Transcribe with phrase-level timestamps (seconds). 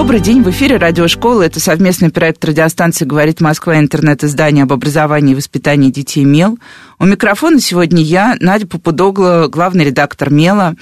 [0.00, 1.42] Добрый день, в эфире радиошкола.
[1.42, 6.58] Это совместный проект радиостанции «Говорит Москва» интернет-издание об образовании и воспитании детей «Мел».
[6.98, 10.74] У микрофона сегодня я, Надя Попудогла, главный редактор «Мела».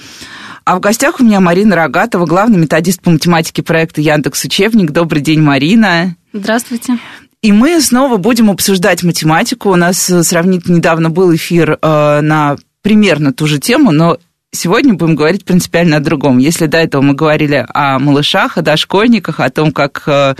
[0.63, 4.91] А в гостях у меня Марина Рогатова, главный методист по математике проекта Яндекс Учебник.
[4.91, 6.15] Добрый день, Марина.
[6.31, 6.97] Здравствуйте.
[7.41, 9.69] И мы снова будем обсуждать математику.
[9.69, 14.17] У нас э, сравнительно недавно был эфир э, на примерно ту же тему, но
[14.51, 16.37] сегодня будем говорить принципиально о другом.
[16.37, 20.35] Если до этого мы говорили о малышах, о дошкольниках, о том, как э,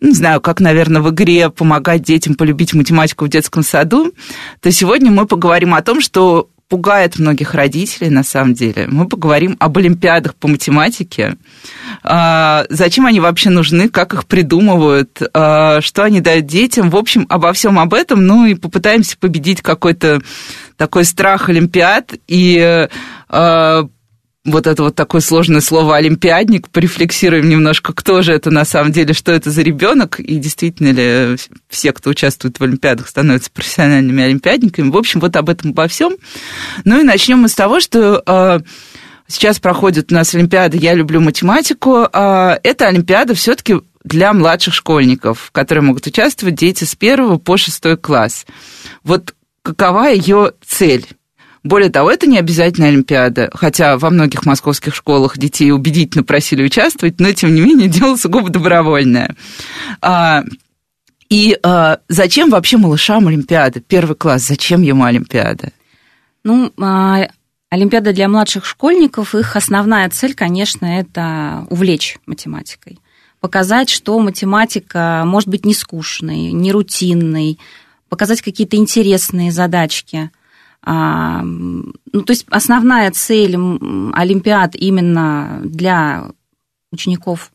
[0.00, 4.12] не знаю, как, наверное, в игре помогать детям полюбить математику в детском саду,
[4.60, 8.86] то сегодня мы поговорим о том, что пугает многих родителей, на самом деле.
[8.88, 11.36] Мы поговорим об олимпиадах по математике.
[12.02, 16.90] А, зачем они вообще нужны, как их придумывают, а, что они дают детям.
[16.90, 20.20] В общем, обо всем об этом, ну и попытаемся победить какой-то
[20.78, 22.88] такой страх олимпиад и
[23.28, 23.88] а,
[24.44, 29.12] вот это вот такое сложное слово олимпиадник, порефлексируем немножко, кто же это на самом деле,
[29.12, 31.36] что это за ребенок, и действительно ли
[31.68, 34.90] все, кто участвует в олимпиадах, становятся профессиональными олимпиадниками.
[34.90, 36.16] В общем, вот об этом обо всем.
[36.84, 38.60] Ну и начнем мы с того, что э,
[39.26, 42.08] сейчас проходит у нас Олимпиада «Я люблю математику».
[42.10, 47.56] Э, эта Олимпиада все-таки для младших школьников, в которой могут участвовать дети с первого по
[47.56, 48.46] шестой класс.
[49.04, 49.34] Вот
[49.74, 51.06] какова ее цель?
[51.64, 57.20] Более того, это не обязательная Олимпиада, хотя во многих московских школах детей убедительно просили участвовать,
[57.20, 59.34] но, тем не менее, дело сугубо добровольное.
[60.00, 60.44] А,
[61.28, 63.80] и а, зачем вообще малышам Олимпиада?
[63.80, 65.72] Первый класс, зачем ему Олимпиада?
[66.42, 67.28] Ну, а,
[67.70, 72.98] Олимпиада для младших школьников, их основная цель, конечно, это увлечь математикой.
[73.40, 77.58] Показать, что математика может быть не скучной, не рутинной,
[78.08, 80.30] показать какие-то интересные задачки–
[80.82, 86.30] а, ну, то есть основная цель Олимпиад именно для
[86.92, 87.52] учеников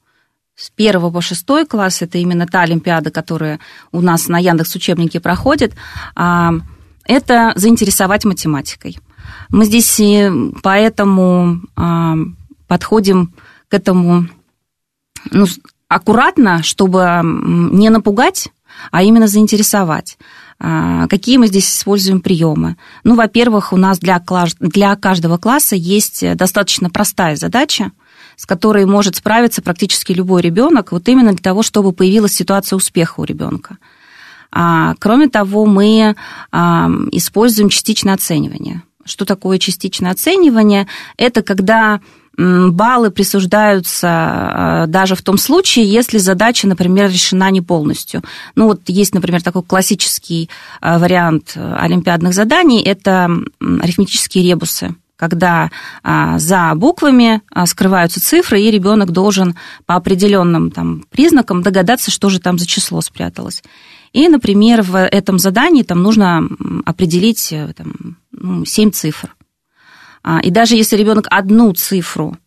[0.56, 3.60] с первого по шестой класс, это именно та Олимпиада, которая
[3.92, 5.74] у нас на Яндекс учебнике проходит,
[6.16, 6.54] а,
[7.06, 9.00] это заинтересовать математикой.
[9.50, 10.00] Мы здесь
[10.62, 12.16] поэтому а,
[12.68, 13.34] подходим
[13.68, 14.28] к этому
[15.32, 15.48] ну,
[15.88, 18.50] аккуратно, чтобы не напугать,
[18.92, 20.18] а именно заинтересовать.
[20.66, 22.78] А, какие мы здесь используем приемы?
[23.04, 24.24] Ну, во-первых, у нас для,
[24.62, 27.92] для каждого класса есть достаточно простая задача,
[28.38, 33.20] с которой может справиться практически любой ребенок, вот именно для того, чтобы появилась ситуация успеха
[33.20, 33.78] у ребенка.
[34.54, 36.16] А, кроме того, мы
[36.54, 38.84] а, используем частичное оценивание.
[39.04, 40.88] Что такое частичное оценивание?
[41.18, 42.00] Это когда
[42.38, 48.24] баллы присуждаются а, даже в том случае, если задача, например, решена не полностью.
[48.56, 50.50] Ну вот есть, например, такой классический
[50.82, 53.30] а, вариант олимпиадных заданий, это
[53.60, 55.72] арифметические ребусы когда
[56.04, 59.56] а, за буквами скрываются цифры, и ребенок должен
[59.86, 63.64] по определенным там, признакам догадаться, что же там за число спряталось.
[64.12, 66.50] И, например, в этом задании там нужно
[66.84, 69.34] определить там, ну, 7 цифр.
[70.24, 72.38] А, и даже если ребенок одну цифру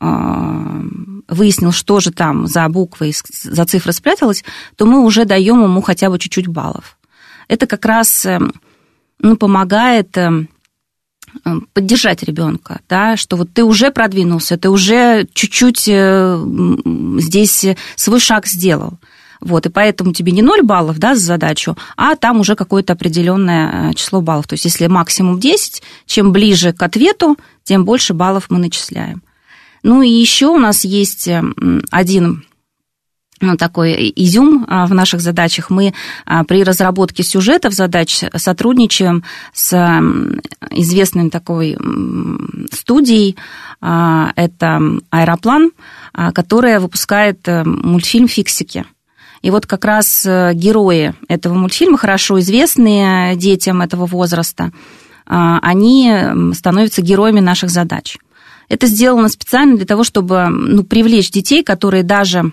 [0.00, 0.82] а,
[1.28, 4.44] выяснил, что же там за буквы, за цифры спряталось,
[4.76, 6.98] то мы уже даем ему хотя бы чуть-чуть баллов.
[7.46, 8.52] Это как раз эм,
[9.20, 10.48] ну, помогает эм,
[11.44, 16.44] эм, поддержать ребенка, да, что вот ты уже продвинулся, ты уже чуть-чуть э,
[17.18, 17.64] здесь
[17.94, 18.98] свой шаг сделал.
[19.40, 23.90] Вот, и поэтому тебе не 0 баллов да, за задачу, а там уже какое-то определенное
[23.90, 24.46] э, число баллов.
[24.46, 29.22] То есть если максимум 10, чем ближе к ответу, тем больше баллов мы начисляем.
[29.82, 31.42] Ну и еще у нас есть э,
[31.90, 32.44] один
[33.40, 35.70] ну, такой изюм в наших задачах.
[35.70, 35.94] Мы
[36.46, 39.24] при разработке сюжетов задач сотрудничаем
[39.54, 39.74] с
[40.72, 41.78] известной такой
[42.70, 43.36] студией.
[43.80, 45.70] Это «Аэроплан»,
[46.34, 48.84] которая выпускает мультфильм «Фиксики».
[49.42, 54.72] И вот как раз э, герои этого мультфильма, хорошо известные детям этого возраста,
[55.26, 56.12] а, они
[56.54, 58.18] становятся героями наших задач.
[58.68, 62.52] Это сделано специально для того, чтобы ну, привлечь детей, которые даже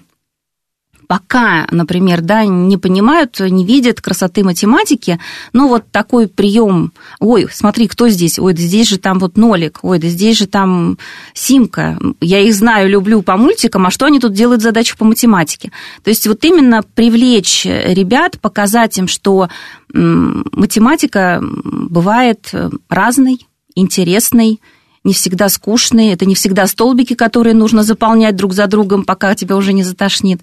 [1.08, 5.20] пока, например, да, не понимают, не видят красоты математики,
[5.54, 9.80] но вот такой прием, ой, смотри, кто здесь, ой, да здесь же там вот нолик,
[9.82, 10.98] ой, да здесь же там
[11.34, 15.72] симка, я их знаю, люблю по мультикам, а что они тут делают задачу по математике?
[16.04, 19.50] То есть вот именно привлечь ребят, показать им, что
[19.94, 22.52] математика бывает
[22.90, 24.60] разной, интересный,
[25.08, 29.56] не всегда скучный, это не всегда столбики, которые нужно заполнять друг за другом, пока тебя
[29.56, 30.42] уже не затошнит.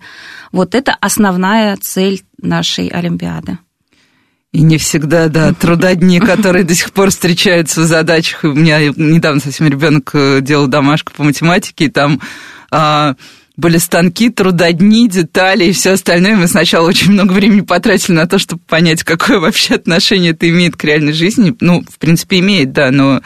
[0.53, 3.59] Вот это основная цель нашей Олимпиады.
[4.53, 8.45] И не всегда, да, трудодни, которые до сих пор встречаются в задачах.
[8.45, 12.21] У меня недавно совсем ребенок э, делал домашку по математике, и там
[12.71, 13.17] а,
[13.57, 16.37] были станки, трудодни, детали и все остальное.
[16.37, 20.77] Мы сначала очень много времени потратили на то, чтобы понять, какое вообще отношение это имеет
[20.77, 21.55] к реальной жизни.
[21.61, 23.21] Ну, в принципе, имеет, да, но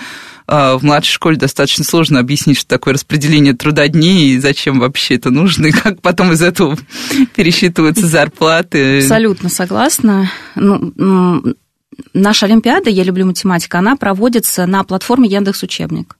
[0.49, 5.67] в младшей школе достаточно сложно объяснить, что такое распределение трудодней и зачем вообще это нужно,
[5.67, 6.79] и как потом из этого
[7.37, 9.03] пересчитываются зарплаты.
[9.03, 10.31] Абсолютно согласна.
[10.55, 11.45] Ну,
[12.15, 16.17] наша Олимпиада «Я люблю математику», она проводится на платформе Яндекс Учебник.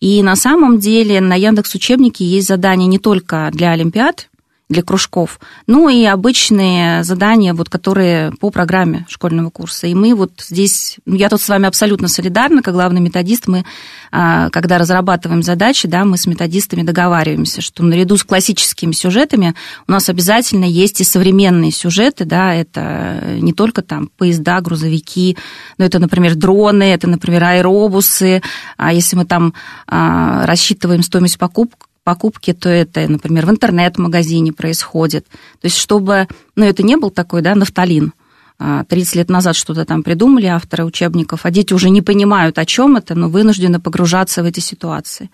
[0.00, 4.29] И на самом деле на Яндекс Учебнике есть задания не только для Олимпиад,
[4.70, 9.88] для кружков, ну и обычные задания, вот, которые по программе школьного курса.
[9.88, 13.64] И мы вот здесь, ну, я тут с вами абсолютно солидарна, как главный методист, мы,
[14.12, 19.56] а, когда разрабатываем задачи, да, мы с методистами договариваемся, что наряду с классическими сюжетами
[19.88, 25.36] у нас обязательно есть и современные сюжеты, да, это не только там поезда, грузовики,
[25.78, 28.40] но это, например, дроны, это, например, аэробусы,
[28.76, 29.52] а если мы там
[29.88, 35.26] а, рассчитываем стоимость покупок, покупки, то это, например, в интернет-магазине происходит.
[35.60, 38.12] То есть, чтобы, ну, это не был такой, да, нафталин,
[38.88, 42.66] 30 а, лет назад что-то там придумали авторы учебников, а дети уже не понимают, о
[42.66, 45.30] чем это, но вынуждены погружаться в эти ситуации.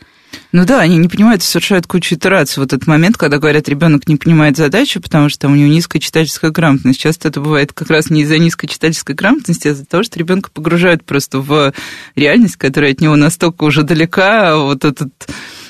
[0.53, 2.61] Ну да, они не понимают, совершают кучу итераций.
[2.61, 6.53] Вот этот момент, когда говорят, ребенок не понимает задачу, потому что у него низкая читательская
[6.53, 7.01] грамотность.
[7.01, 10.51] Часто это бывает как раз не из-за низкой читательской грамотности, а из-за того, что ребенка
[10.53, 11.73] погружают просто в
[12.15, 15.11] реальность, которая от него настолько уже далека, а вот этот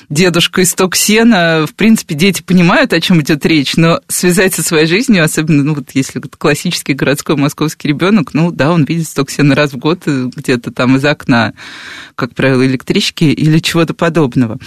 [0.09, 1.65] дедушка из Токсена.
[1.67, 5.75] В принципе, дети понимают, о чем идет речь, но связать со своей жизнью, особенно, ну,
[5.75, 10.29] вот если классический городской московский ребенок, ну, да, он видит Токсена раз в год э,
[10.35, 11.53] где-то там из окна,
[12.15, 14.57] как правило, электрички или чего-то подобного.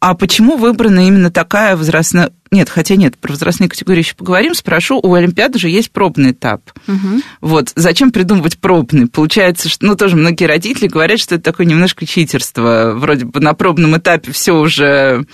[0.00, 4.54] А почему выбрана именно такая возрастная нет, хотя нет, про возрастные категории еще поговорим.
[4.54, 6.70] Спрошу, у Олимпиады же есть пробный этап.
[6.86, 7.22] Угу.
[7.40, 9.06] Вот, зачем придумывать пробный?
[9.06, 12.92] Получается, что, ну, тоже многие родители говорят, что это такое немножко читерство.
[12.96, 15.26] Вроде бы на пробном этапе все уже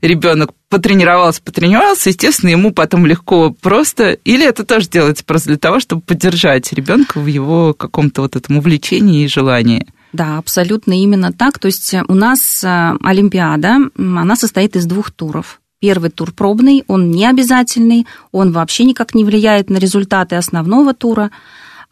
[0.00, 4.12] ребенок потренировался, потренировался, естественно, ему потом легко просто.
[4.12, 8.58] Или это тоже делается просто для того, чтобы поддержать ребенка в его каком-то вот этом
[8.58, 9.86] увлечении и желании?
[10.12, 11.58] Да, абсолютно именно так.
[11.58, 15.60] То есть у нас э, Олимпиада, она состоит из двух туров.
[15.80, 21.30] Первый тур пробный, он не обязательный, он вообще никак не влияет на результаты основного тура.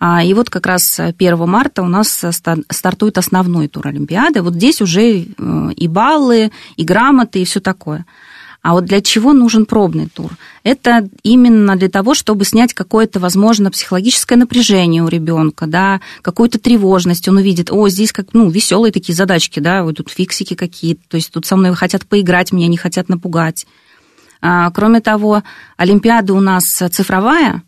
[0.01, 2.25] А, и вот как раз 1 марта у нас
[2.69, 4.43] стартует основной тур Олимпиады.
[4.43, 5.25] Вот здесь уже э,
[5.77, 8.05] и баллы, и грамоты, и все такое.
[8.67, 10.33] А вот для чего нужен пробный тур?
[10.65, 17.29] Это именно для того, чтобы снять какое-то, возможно, психологическое напряжение у ребенка, да, какую-то тревожность.
[17.29, 21.17] Он увидит, о, здесь как, ну, веселые такие задачки, да, вот тут фиксики какие-то, то
[21.17, 23.69] есть тут со мной хотят поиграть, меня не хотят напугать.
[24.43, 25.45] А, кроме того,
[25.77, 27.63] Олимпиада у нас цифровая,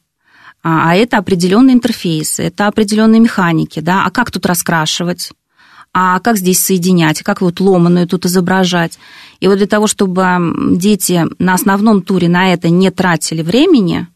[0.64, 5.30] а, а это определенный интерфейс, это определенные механики, да, а как тут раскрашивать?
[6.00, 9.00] А как здесь соединять, как вот ломаную тут изображать.
[9.40, 10.22] И вот для того, чтобы
[10.76, 14.06] дети на основном туре на это не тратили времени,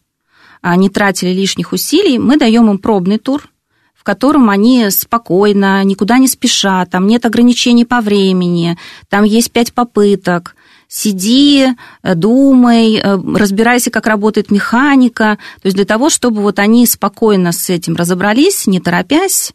[0.61, 3.49] а не тратили лишних усилий, мы даем им пробный тур,
[3.93, 8.77] в котором они спокойно, никуда не спешат, там нет ограничений по времени,
[9.09, 10.55] там есть пять попыток,
[10.87, 11.67] сиди,
[12.01, 15.37] думай, разбирайся, как работает механика.
[15.61, 19.51] То есть для того, чтобы вот они спокойно с этим разобрались, не торопясь,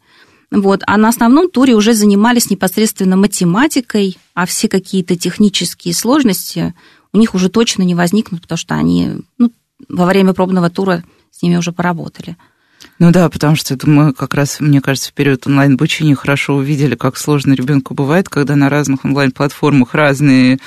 [0.51, 0.83] вот.
[0.87, 6.75] А на основном туре уже занимались непосредственно математикой, а все какие-то технические сложности
[7.13, 9.53] у них уже точно не возникнут, потому что они ну,
[9.89, 12.37] во время пробного тура с ними уже поработали.
[12.99, 17.17] Ну да, потому что мы как раз, мне кажется, в период онлайн-обучения хорошо увидели, как
[17.17, 20.59] сложно ребенку бывает, когда на разных онлайн-платформах разные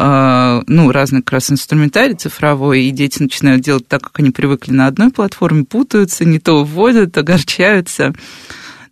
[0.00, 4.70] а, ну, разный как раз инструментарий цифровой, и дети начинают делать так, как они привыкли
[4.70, 8.14] на одной платформе, путаются, не то вводят, огорчаются.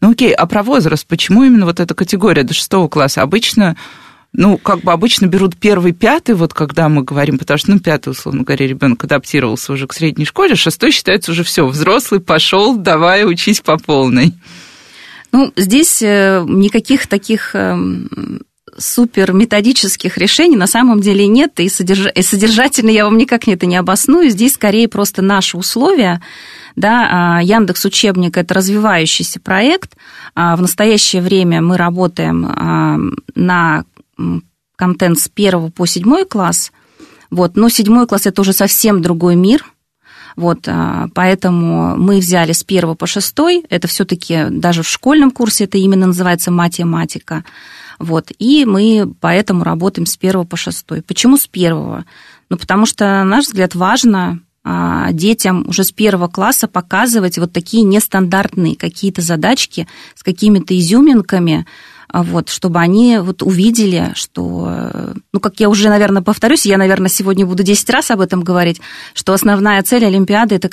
[0.00, 3.23] Ну окей, а про возраст, почему именно вот эта категория до шестого класса?
[3.23, 3.76] Обычно
[4.33, 8.11] ну, как бы обычно берут первый, пятый, вот когда мы говорим, потому что, ну, пятый,
[8.11, 13.25] условно говоря, ребенок адаптировался уже к средней школе, шестой считается уже все, взрослый пошел, давай
[13.25, 14.35] учись по полной.
[15.33, 18.43] Ну, здесь э, никаких таких эм,
[18.79, 24.31] супер методических решений на самом деле нет, и содержательно я вам никак это не обосную.
[24.31, 26.23] Здесь скорее просто наши условия.
[26.76, 29.97] Да, а, Яндекс Учебник– это развивающийся проект.
[30.35, 32.99] А, в настоящее время мы работаем а,
[33.35, 33.85] на
[34.76, 36.71] контент с первого по седьмой класс.
[37.30, 37.56] Вот.
[37.56, 39.64] Но седьмой класс– это уже совсем другой мир–
[40.37, 40.68] Вот,
[41.14, 46.09] поэтому мы взяли с первого по шестой, это все-таки даже в школьном курсе это именно
[46.09, 47.42] называется математика.
[47.99, 51.00] Вот, и мы поэтому работаем с первого по шестой.
[51.00, 52.04] Почему с первого?
[52.50, 54.40] Ну, потому что, на наш взгляд, важно
[55.13, 61.67] детям уже с первого класса показывать вот такие нестандартные какие-то задачки с какими-то изюминками,
[62.09, 67.09] а, вот, чтобы они вот увидели, что, ну, как я уже, наверное, повторюсь, я, наверное,
[67.09, 68.81] сегодня буду 10 раз об этом говорить,
[69.15, 70.71] что основная цель Олимпиады это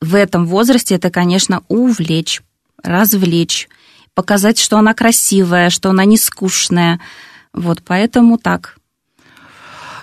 [0.00, 2.42] в этом возрасте, это, конечно, увлечь,
[2.82, 3.68] развлечь,
[4.14, 7.00] показать, что она красивая, что она не скучная.
[7.52, 8.75] Вот, поэтому так.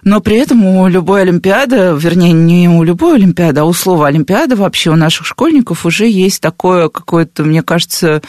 [0.03, 4.55] Но при этом у любой Олимпиады, вернее, не у любой Олимпиады, а у слова Олимпиада
[4.55, 8.21] вообще у наших школьников уже есть такое какое-то, мне кажется,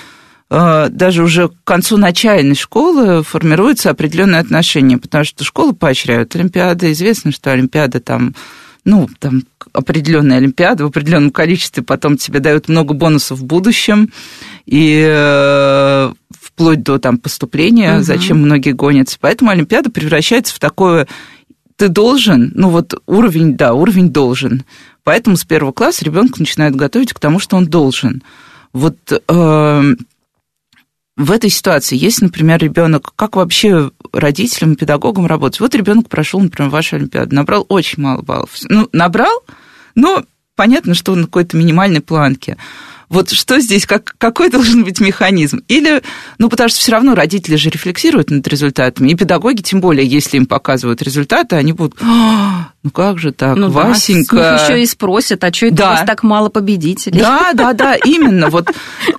[0.50, 6.92] э, даже уже к концу начальной школы формируется определенное отношение, потому что школы поощряют Олимпиады.
[6.92, 8.34] Известно, что Олимпиада там
[8.84, 14.10] ну, там определенная Олимпиада в определенном количестве, потом тебе дают много бонусов в будущем,
[14.66, 18.02] и э, вплоть до там поступления, угу.
[18.02, 19.16] зачем многие гонятся.
[19.20, 21.08] Поэтому Олимпиада превращается в такое
[21.76, 24.64] ты должен, ну вот уровень, да, уровень должен.
[25.02, 28.22] Поэтому с первого класса ребенка начинают готовить к тому, что он должен.
[28.72, 29.94] Вот э,
[31.16, 35.60] в этой ситуации, если, например, ребенок, как вообще родителям педагогам работать?
[35.60, 38.50] Вот ребенок прошел, например, вашу Олимпиаду, набрал очень мало баллов.
[38.68, 39.44] Ну, набрал,
[39.94, 40.24] но
[40.56, 42.56] понятно, что он на какой-то минимальной планке.
[43.14, 45.60] Вот что здесь, как, какой должен быть механизм?
[45.68, 46.02] Или,
[46.38, 50.36] ну, потому что все равно родители же рефлексируют над результатами, и педагоги, тем более, если
[50.36, 54.34] им показывают результаты, они будут, а, ну как же так, ну, Васенька...
[54.34, 55.86] Да, еще и спросят, а что это да.
[55.86, 57.20] у вас так мало победителей?
[57.20, 58.50] Да, да, да, именно.
[58.50, 58.72] Вот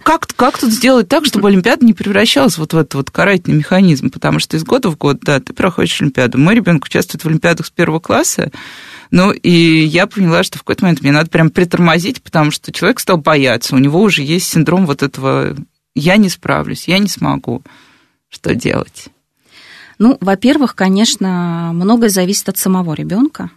[0.04, 4.10] как, как тут сделать так, чтобы Олимпиада не превращалась вот в этот вот карательный механизм?
[4.10, 6.38] Потому что из года в год, да, ты проходишь Олимпиаду.
[6.38, 8.52] Мой ребенок участвует в Олимпиадах с первого класса,
[9.12, 13.00] ну, и я поняла, что в какой-то момент мне надо прям притормозить, потому что человек
[13.00, 13.76] стал бояться.
[13.76, 15.56] У него уже есть синдром вот этого
[15.96, 17.64] «я не справлюсь, я не смогу».
[18.30, 19.08] Что делать?
[19.98, 23.50] Ну, во-первых, конечно, многое зависит от самого ребенка,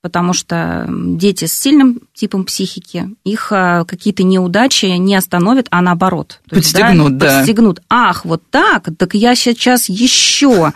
[0.00, 6.40] потому что дети с сильным типом психики, их а, какие-то неудачи не остановят, а наоборот.
[6.48, 7.36] Подстегнут, да, да.
[7.38, 7.82] Подстегнут.
[7.90, 10.72] Ах, вот так, так я сейчас еще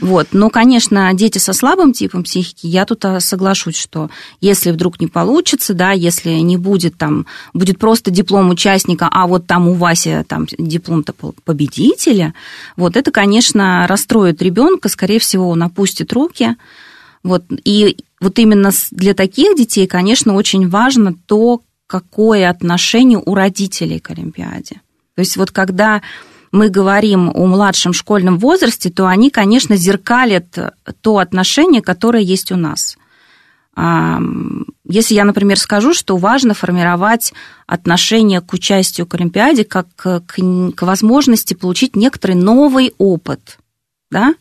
[0.00, 0.28] вот.
[0.32, 5.06] Но, конечно, дети со слабым типом психики, я тут а, соглашусь, что если вдруг не
[5.06, 10.24] получится, да, если не будет там, будет просто диплом участника, а вот там у Васи
[10.26, 11.12] там диплом-то
[11.44, 12.34] победителя,
[12.76, 16.56] вот это, конечно, расстроит ребенка, скорее всего, он опустит руки.
[17.22, 17.44] Вот.
[17.64, 24.10] И вот именно для таких детей, конечно, очень важно то, какое отношение у родителей к
[24.10, 24.80] Олимпиаде.
[25.14, 26.00] То есть вот когда
[26.52, 30.46] мы говорим о младшем школьном возрасте, то они, конечно, зеркалят
[31.00, 32.96] то отношение, которое есть у нас.
[34.86, 37.32] Если я, например, скажу, что важно формировать
[37.66, 43.58] отношение к участию к Олимпиаде как к, к возможности получить некоторый новый опыт,
[44.10, 44.34] да,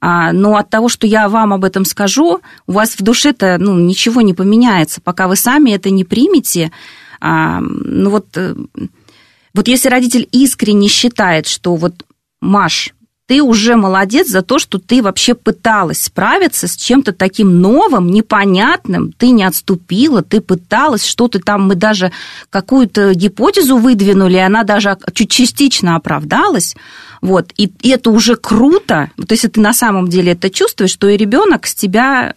[0.00, 3.78] а, но от того, что я вам об этом скажу, у вас в душе-то ну,
[3.78, 6.72] ничего не поменяется, пока вы сами это не примете.
[7.20, 8.56] Ну вот э,
[9.54, 12.04] вот если родитель искренне считает, что вот,
[12.40, 12.94] Маш,
[13.26, 19.12] ты уже молодец за то, что ты вообще пыталась справиться с чем-то таким новым, непонятным,
[19.12, 22.12] ты не отступила, ты пыталась, что-то там, мы даже
[22.50, 26.76] какую-то гипотезу выдвинули, она даже чуть частично оправдалась,
[27.20, 31.08] вот, и, и это уже круто, то есть ты на самом деле это чувствуешь, что
[31.08, 32.34] и ребенок с тебя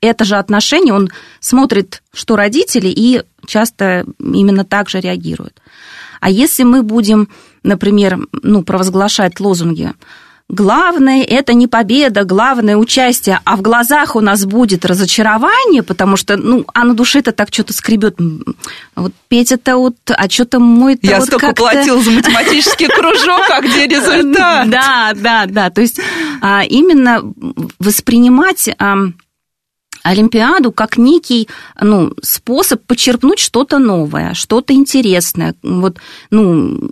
[0.00, 5.60] это же отношение, он смотрит, что родители, и часто именно так же реагирует.
[6.20, 7.28] А если мы будем,
[7.62, 9.92] например, ну, провозглашать лозунги
[10.48, 16.36] Главное– это не победа, главное– участие, а в глазах у нас будет разочарование, потому что,
[16.36, 18.16] ну, а на душе это так что-то скребет.
[18.94, 23.86] Вот Петя-то вот, а что-то мой Я вот столько платил за математический кружок, а где
[23.88, 24.70] результат?
[24.70, 25.70] Да, да, да.
[25.70, 25.98] То есть
[26.40, 27.22] а, именно
[27.80, 28.70] воспринимать
[30.06, 31.48] Олимпиаду как некий
[31.80, 35.54] ну, способ почерпнуть что-то новое, что-то интересное.
[35.62, 35.98] Вот,
[36.30, 36.90] ну,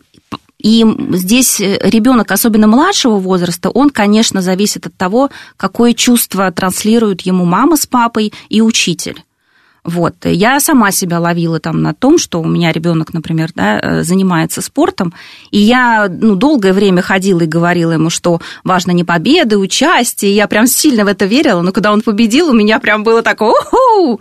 [0.58, 7.44] и здесь ребенок, особенно младшего возраста, он, конечно, зависит от того, какое чувство транслируют ему
[7.44, 9.22] мама с папой и учитель.
[9.84, 10.14] Вот.
[10.24, 14.62] Я сама себя ловила там на том, что у меня ребенок, например, да, э, занимается
[14.62, 15.12] спортом,
[15.50, 20.48] и я ну, долгое время ходила и говорила ему, что важно не победа, участие, я
[20.48, 24.20] прям сильно в это верила, но когда он победил, у меня прям было такое «Уху!»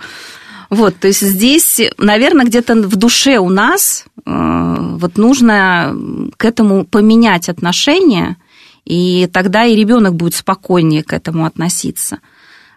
[0.69, 5.95] Вот, то есть здесь, наверное, где-то в душе у нас э, вот нужно
[6.35, 8.35] к этому поменять отношение,
[8.83, 12.19] и тогда и ребенок будет спокойнее к этому относиться.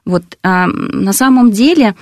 [0.04, 1.96] Вот, а на самом деле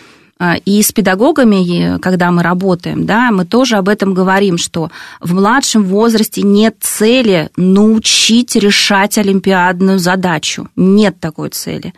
[0.65, 5.85] и с педагогами, когда мы работаем, да, мы тоже об этом говорим, что в младшем
[5.85, 10.69] возрасте нет цели научить решать олимпиадную задачу.
[10.77, 11.95] Нет такой цели.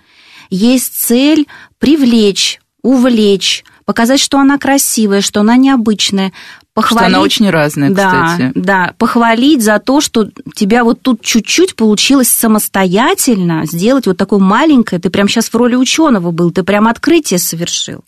[0.51, 1.47] Есть цель
[1.79, 6.33] привлечь, увлечь, показать, что она красивая, что она необычная,
[6.75, 7.09] похвалить.
[7.09, 8.53] Что она очень разная, да, кстати.
[8.55, 15.01] Да, похвалить за то, что тебя вот тут чуть-чуть получилось самостоятельно сделать вот такое маленькое,
[15.01, 18.05] ты прям сейчас в роли ученого был, ты прям открытие совершил.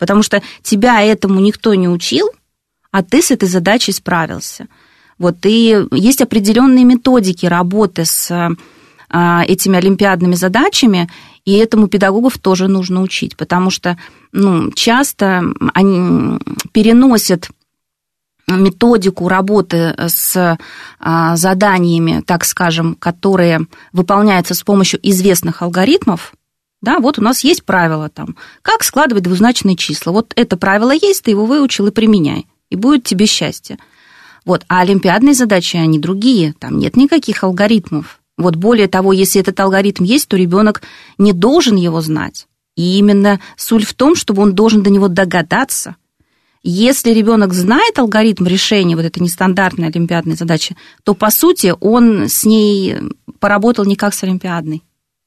[0.00, 2.30] Потому что тебя этому никто не учил,
[2.90, 4.66] а ты с этой задачей справился.
[5.18, 8.56] Вот, и есть определенные методики работы с
[9.10, 11.08] а, этими олимпиадными задачами,
[11.44, 13.98] и этому педагогов тоже нужно учить, потому что
[14.32, 16.38] ну, часто они
[16.72, 17.50] переносят
[18.46, 20.58] методику работы с
[20.98, 26.32] а, заданиями, так скажем, которые выполняются с помощью известных алгоритмов,
[26.82, 30.12] да, вот у нас есть правило там, как складывать двузначные числа.
[30.12, 33.78] Вот это правило есть, ты его выучил и применяй, и будет тебе счастье.
[34.46, 38.20] Вот, а олимпиадные задачи, они другие, там нет никаких алгоритмов.
[38.38, 40.80] Вот более того, если этот алгоритм есть, то ребенок
[41.18, 42.46] не должен его знать.
[42.74, 45.96] И именно суть в том, чтобы он должен до него догадаться.
[46.62, 52.46] Если ребенок знает алгоритм решения вот этой нестандартной олимпиадной задачи, то, по сути, он с
[52.46, 52.96] ней
[53.38, 54.82] поработал не как с олимпиадной.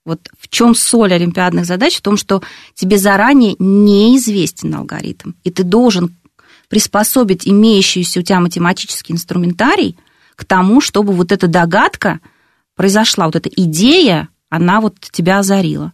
[0.05, 1.97] Вот в чем соль олимпиадных задач?
[1.97, 2.41] В том, что
[2.75, 6.15] тебе заранее неизвестен алгоритм, и ты должен
[6.67, 9.97] приспособить имеющийся у тебя математический инструментарий
[10.35, 12.19] к тому, чтобы вот эта догадка
[12.75, 15.93] произошла, вот эта идея, она вот тебя озарила.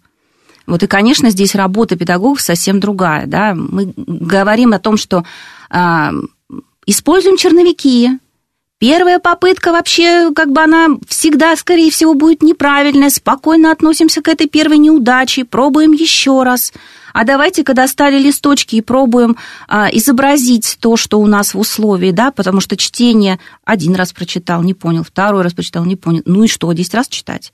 [0.65, 3.25] Вот и, конечно, здесь работа педагогов совсем другая.
[3.25, 3.53] Да?
[3.55, 5.25] Мы говорим о том, что
[5.69, 6.11] э,
[6.85, 8.19] используем черновики,
[8.79, 13.09] Первая попытка вообще, как бы она всегда, скорее всего, будет неправильная.
[13.09, 16.71] Спокойно относимся к этой первой неудаче, пробуем еще раз.
[17.11, 19.35] А давайте-ка достали листочки и пробуем
[19.67, 24.63] а, изобразить то, что у нас в условии, да, потому что чтение один раз прочитал,
[24.63, 26.21] не понял, второй раз прочитал, не понял.
[26.23, 27.51] Ну и что, десять раз читать?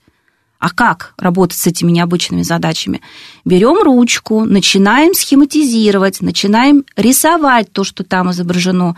[0.60, 3.02] А как работать с этими необычными задачами?
[3.44, 8.96] Берем ручку, начинаем схематизировать, начинаем рисовать то, что там изображено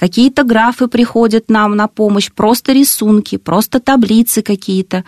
[0.00, 5.04] какие-то графы приходят нам на помощь, просто рисунки, просто таблицы какие-то.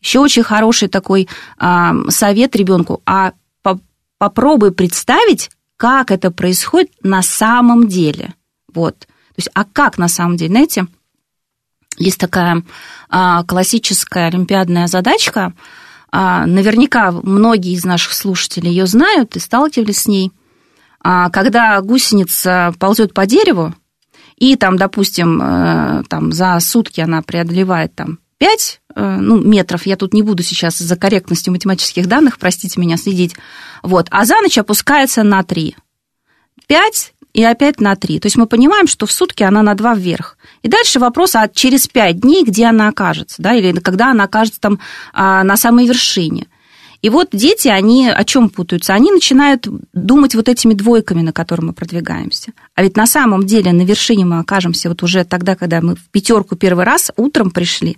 [0.00, 3.80] Еще очень хороший такой а, совет ребенку, а по
[4.18, 8.34] попробуй представить, как это происходит на самом деле.
[8.72, 9.00] Вот.
[9.00, 10.86] То есть, а как на самом деле, знаете,
[11.98, 12.62] есть такая
[13.08, 15.54] а, классическая олимпиадная задачка,
[16.12, 20.30] а, наверняка многие из наших слушателей ее знают и сталкивались с ней.
[21.02, 23.74] А, когда гусеница ползет по дереву,
[24.40, 29.96] и там, допустим, э, там, за сутки она преодолевает там 5 э, ну, метров, я
[29.96, 33.36] тут не буду сейчас за корректностью математических данных, простите меня, следить,
[33.82, 35.76] вот, а за ночь опускается на 3.
[36.66, 38.18] 5 и опять на 3.
[38.18, 40.38] То есть мы понимаем, что в сутки она на 2 вверх.
[40.62, 44.60] И дальше вопрос, а через 5 дней где она окажется, да, или когда она окажется
[44.60, 44.80] там
[45.12, 46.46] а, на самой вершине.
[47.02, 48.92] И вот дети, они о чем путаются?
[48.94, 52.52] Они начинают думать вот этими двойками, на которые мы продвигаемся.
[52.74, 56.10] А ведь на самом деле на вершине мы окажемся вот уже тогда, когда мы в
[56.10, 57.96] пятерку первый раз утром пришли.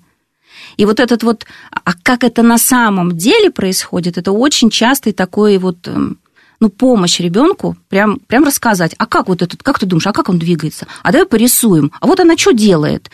[0.77, 5.59] И вот этот вот, а как это на самом деле происходит, это очень частый такой
[5.59, 6.19] вот эм,
[6.61, 10.29] ну, помощь ребенку, прям, прям рассказать, а как вот этот, как ты думаешь, а как
[10.29, 10.87] он двигается?
[11.03, 13.11] А давай порисуем, а вот она что делает?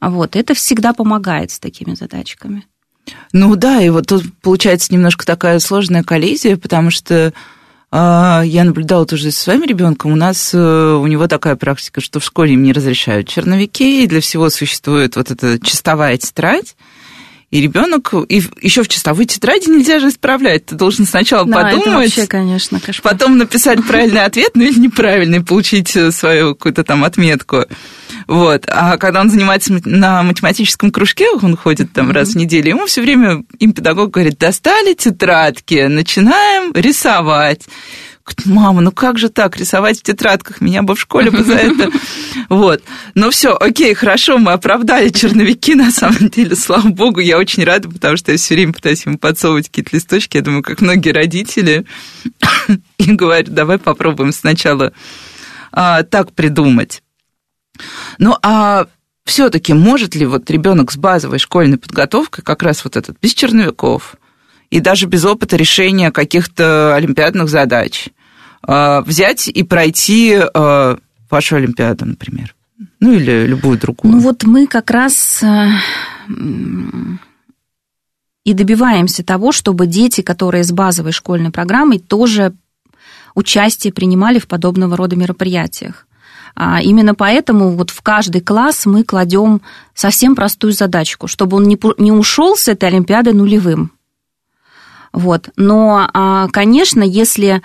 [0.00, 2.64] Вот, это всегда помогает с такими задачками.
[3.32, 7.32] Ну да, и вот тут получается немножко такая сложная коллизия, потому что
[7.90, 10.12] э, я наблюдала тоже со своим ребенком.
[10.12, 14.06] У нас э, у него такая практика, что в школе им не разрешают черновики, и
[14.06, 16.76] для всего существует вот эта чистовая тетрадь.
[17.50, 20.64] И ребенок, и еще в чистовой тетради нельзя же исправлять.
[20.64, 23.12] Ты должен сначала да, подумать, это вообще, конечно, кошмар.
[23.12, 27.66] потом написать правильный ответ, ну или неправильный, получить э, свою какую-то там отметку.
[28.26, 28.64] Вот.
[28.68, 32.14] А когда он занимается на математическом кружке, он ходит там mm-hmm.
[32.14, 37.68] раз в неделю, ему все время им педагог говорит, достали тетрадки, начинаем рисовать.
[38.44, 40.60] Мама, ну как же так, рисовать в тетрадках?
[40.60, 41.90] Меня бы в школе бы за это...
[42.48, 42.82] Вот.
[43.14, 47.88] Ну все, окей, хорошо, мы оправдали черновики, на самом деле, слава богу, я очень рада,
[47.88, 51.86] потому что я все время пытаюсь ему подсовывать какие-то листочки, я думаю, как многие родители,
[52.98, 54.92] и говорю, давай попробуем сначала
[55.72, 57.01] а, так придумать.
[58.18, 58.86] Ну, а
[59.24, 64.16] все-таки может ли вот ребенок с базовой школьной подготовкой, как раз вот этот, без черновиков,
[64.70, 68.08] и даже без опыта решения каких-то олимпиадных задач,
[68.62, 70.98] а, взять и пройти а,
[71.30, 72.54] вашу олимпиаду, например?
[73.00, 74.14] Ну, или любую другую.
[74.14, 75.68] Ну, вот мы как раз э,
[78.44, 82.54] и добиваемся того, чтобы дети, которые с базовой школьной программой, тоже
[83.34, 86.06] участие принимали в подобного рода мероприятиях.
[86.54, 89.62] А именно поэтому вот в каждый класс мы кладем
[89.94, 93.92] совсем простую задачку, чтобы он не, ушел с этой Олимпиады нулевым.
[95.12, 95.50] Вот.
[95.56, 97.62] Но, а, конечно, если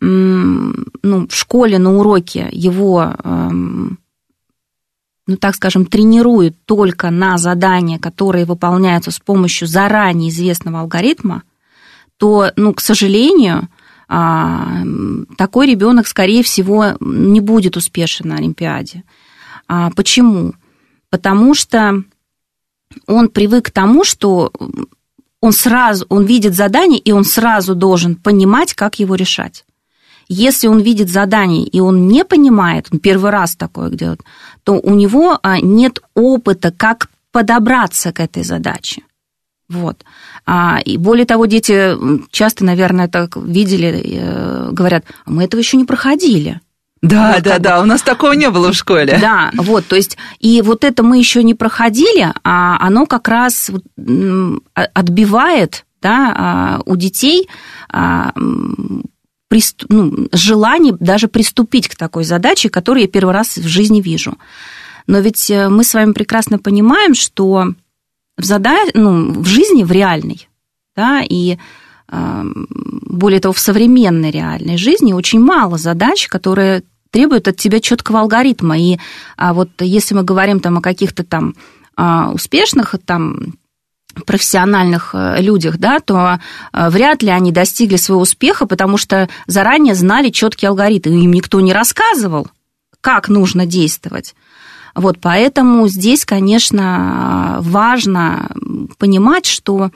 [0.00, 3.98] ну, в школе на уроке его, эм,
[5.26, 11.42] ну так скажем, тренируют только на задания, которые выполняются с помощью заранее известного алгоритма,
[12.16, 13.68] то, ну, к сожалению,
[14.10, 19.04] такой ребенок, скорее всего, не будет успешен на Олимпиаде.
[19.68, 20.54] А почему?
[21.10, 22.02] Потому что
[23.06, 24.52] он привык к тому, что
[25.40, 29.64] он сразу, он видит задание, и он сразу должен понимать, как его решать.
[30.28, 34.22] Если он видит задание, и он не понимает, он первый раз такое делает,
[34.64, 39.02] то у него а, нет опыта, как подобраться к этой задаче.
[39.70, 40.04] Вот.
[40.46, 41.96] А, и более того, дети
[42.32, 46.60] часто, наверное, так видели, э, говорят, «А мы этого еще не проходили.
[47.02, 47.84] Да, вот, да, да, бы...
[47.84, 49.16] у нас такого не было в школе.
[49.20, 53.70] Да, вот, то есть, и вот это мы еще не проходили, а оно как раз
[54.74, 57.48] отбивает да, а, у детей
[59.88, 64.36] ну, желание даже приступить к такой задаче, которую я первый раз в жизни вижу.
[65.06, 67.74] Но ведь э, мы с вами прекрасно понимаем, что
[68.40, 70.48] в, задач, ну, в жизни, в реальной,
[70.96, 71.58] да, и
[72.10, 78.78] более того, в современной реальной жизни очень мало задач, которые требуют от тебя четкого алгоритма.
[78.78, 78.98] И
[79.36, 81.54] а вот если мы говорим там о каких-то там
[81.96, 83.54] а, успешных там
[84.26, 86.40] профессиональных э, людях, да, то
[86.72, 91.60] э, вряд ли они достигли своего успеха, потому что заранее знали четкий алгоритм, им никто
[91.60, 92.48] не рассказывал,
[93.00, 94.34] как нужно действовать.
[94.94, 98.50] Вот, поэтому здесь, конечно, важно
[98.98, 99.90] понимать, что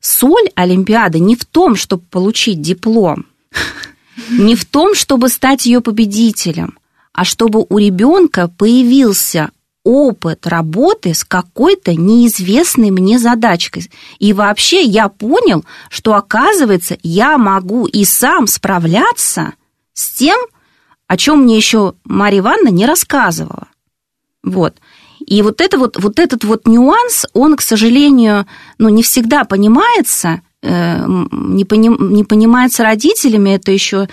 [0.00, 3.26] соль Олимпиады не в том, чтобы получить диплом,
[4.30, 6.78] не в том, чтобы стать ее победителем,
[7.12, 9.50] а чтобы у ребенка появился
[9.82, 13.90] опыт работы с какой-то неизвестной мне задачкой.
[14.18, 19.54] И вообще я понял, что оказывается я могу и сам справляться
[19.94, 20.38] с тем,
[21.10, 23.66] о чем мне еще Марья Ивановна не рассказывала.
[24.44, 24.76] Вот.
[25.26, 28.46] И вот, это вот, вот этот вот нюанс, он, к сожалению,
[28.78, 34.08] ну, не всегда понимается, э, не, поним, не понимается родителями, это еще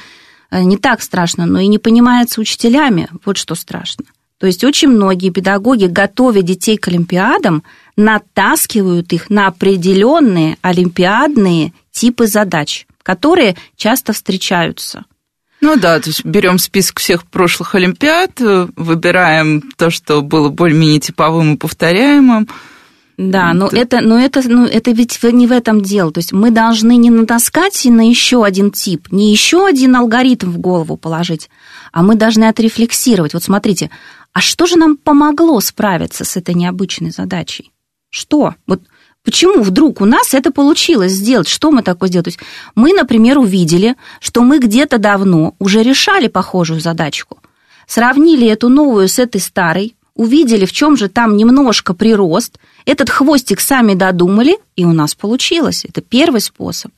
[0.50, 4.06] э, не так страшно, но и не понимается учителями, вот что страшно.
[4.40, 7.62] То есть очень многие педагоги, готовя детей к олимпиадам,
[7.96, 15.06] натаскивают их на определенные олимпиадные типы задач, которые часто встречаются–
[15.62, 21.56] ну да, то есть берем список всех прошлых Олимпиад, выбираем то, что было более-менее типовым
[21.56, 22.48] и повторяемым.
[23.18, 26.12] Да, но это, но это, ну, это ведь не в этом дело.
[26.12, 30.60] То есть мы должны не натаскать на еще один тип, не еще один алгоритм в
[30.60, 31.50] голову положить,
[31.92, 33.34] а мы должны отрефлексировать.
[33.34, 33.90] Вот смотрите,
[34.34, 37.72] а что же нам помогло справиться с этой необычной задачей?
[38.12, 38.54] Что?
[38.68, 38.82] Вот
[39.28, 41.50] Почему вдруг у нас это получилось сделать?
[41.50, 42.24] Что мы такое сделали?
[42.24, 42.40] То есть
[42.76, 47.40] мы, например, увидели, что мы где-то давно уже решали похожую задачку.
[47.88, 53.60] Сравнили эту новую с этой старой, увидели, в чем же там немножко прирост, этот хвостик
[53.60, 55.84] сами додумали, и у нас получилось.
[55.84, 56.94] Это первый способ.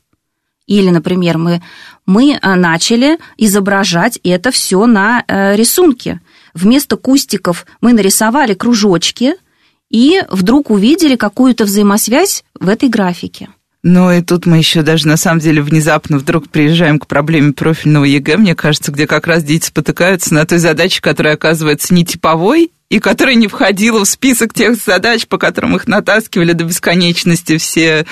[0.67, 1.63] Или, например, мы,
[2.05, 6.21] мы э, начали изображать это все на э, рисунке.
[6.53, 9.33] Вместо кустиков мы нарисовали кружочки–
[9.89, 13.49] и вдруг увидели какую-то взаимосвязь в этой графике.
[13.81, 18.03] Ну и тут мы еще даже на самом деле внезапно вдруг приезжаем к проблеме профильного
[18.03, 22.71] ЕГЭ, мне кажется, где как раз дети спотыкаются на той задаче, которая оказывается не типовой,
[22.89, 28.05] и которая не входила в список тех задач, по которым их натаскивали до бесконечности все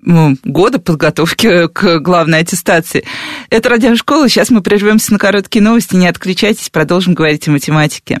[0.00, 3.04] ну, года подготовки к главной аттестации.
[3.50, 4.28] Это радиошкола.
[4.28, 5.94] Сейчас мы прервемся на короткие новости.
[5.94, 8.20] Не отключайтесь, продолжим говорить о математике.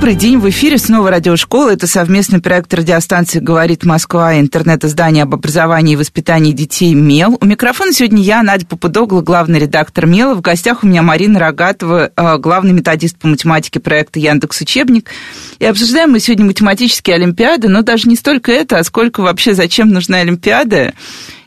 [0.00, 1.74] Добрый день, в эфире снова радиошкола.
[1.74, 7.36] Это совместный проект радиостанции «Говорит Москва» и интернет-издание об образовании и воспитании детей «Мел».
[7.38, 10.34] У микрофона сегодня я, Надя Попудогла, главный редактор «Мела».
[10.34, 15.10] В гостях у меня Марина Рогатова, э, главный методист по математике проекта «Яндекс Учебник».
[15.58, 19.90] И обсуждаем мы сегодня математические олимпиады, но даже не столько это, а сколько вообще зачем
[19.90, 20.94] нужна олимпиада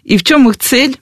[0.04, 1.00] и в чем их цель,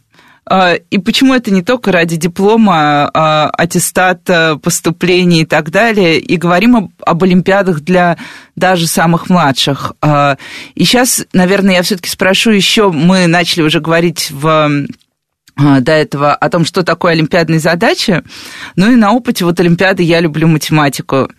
[0.50, 6.76] и почему это не только ради диплома, а, аттестата, поступления и так далее, и говорим
[6.76, 8.18] об, об олимпиадах для
[8.56, 9.94] даже самых младших.
[10.02, 10.38] А,
[10.76, 14.70] и сейчас, наверное, я все-таки спрошу еще, мы начали уже говорить в а,
[15.82, 18.24] до этого о том, что такое олимпиадные задачи.
[18.76, 21.30] Ну и на опыте вот Олимпиады я люблю математику.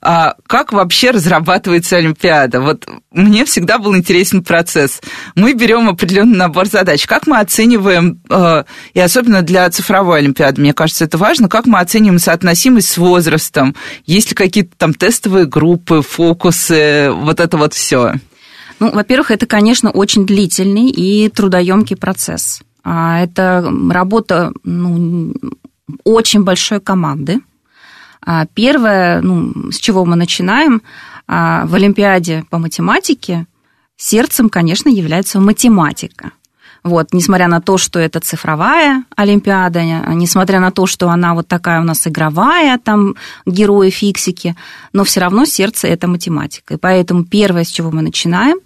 [0.00, 2.60] А как вообще разрабатывается Олимпиада?
[2.60, 5.00] Вот мне всегда был интересен процесс.
[5.34, 7.06] Мы берем определенный набор задач.
[7.06, 8.64] Как мы оцениваем, а,
[8.94, 13.74] и особенно для цифровой Олимпиады, мне кажется, это важно, как мы оцениваем соотносимость с возрастом?
[14.06, 18.14] Есть ли какие-то там тестовые группы, фокусы, вот это вот все?
[18.78, 22.62] Ну, во-первых, это, конечно, очень длительный и трудоемкий процесс.
[22.82, 25.34] А, это работа ну,
[26.04, 27.40] очень большой команды.
[28.24, 30.82] А, первое, ну, с чего мы начинаем,
[31.26, 33.46] а, в Олимпиаде по математике
[33.96, 36.32] сердцем, конечно, является математика.
[36.82, 39.82] Вот, несмотря на то, что это цифровая Олимпиада,
[40.14, 44.56] несмотря на то, что она вот такая у нас игровая, там герои, фиксики,
[44.94, 46.74] но все равно сердце это математика.
[46.74, 48.60] И поэтому первое, с чего мы начинаем,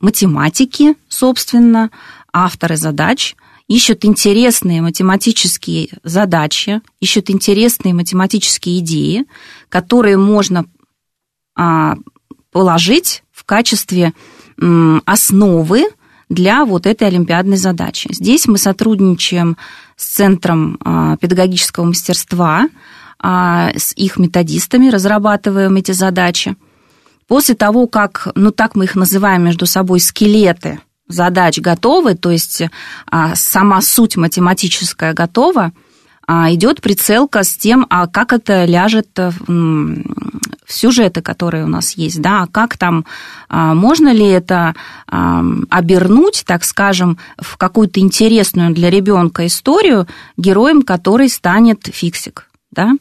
[0.00, 1.90] математики, собственно,
[2.36, 3.34] авторы задач
[3.66, 9.24] ищут интересные математические задачи, ищут интересные математические идеи,
[9.70, 10.66] которые можно
[11.56, 11.96] а,
[12.52, 14.12] положить в качестве
[15.04, 15.84] основы
[16.28, 18.08] для вот этой олимпиадной задачи.
[18.10, 19.56] Здесь мы сотрудничаем
[19.96, 22.68] с Центром а, педагогического мастерства,
[23.18, 26.54] а, с их методистами, разрабатываем эти задачи.
[27.26, 32.62] После того, как, ну так мы их называем между собой, скелеты задач готовы, то есть
[33.10, 35.72] а, сама суть математическая готова,
[36.26, 41.92] а, идет прицелка с тем, а как это ляжет э, в сюжеты, которые у нас
[41.92, 43.04] есть, да, а как там,
[43.48, 44.74] можно ли это
[45.08, 52.94] обернуть, так скажем, в какую-то интересную для ребенка историю, героем которой станет фиксик, да,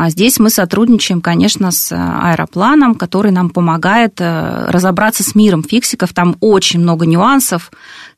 [0.00, 5.64] а здесь мы сотрудничаем, конечно, с э, аэропланом, который нам помогает э, разобраться с миром
[5.64, 6.12] фиксиков.
[6.12, 7.72] Там очень много нюансов.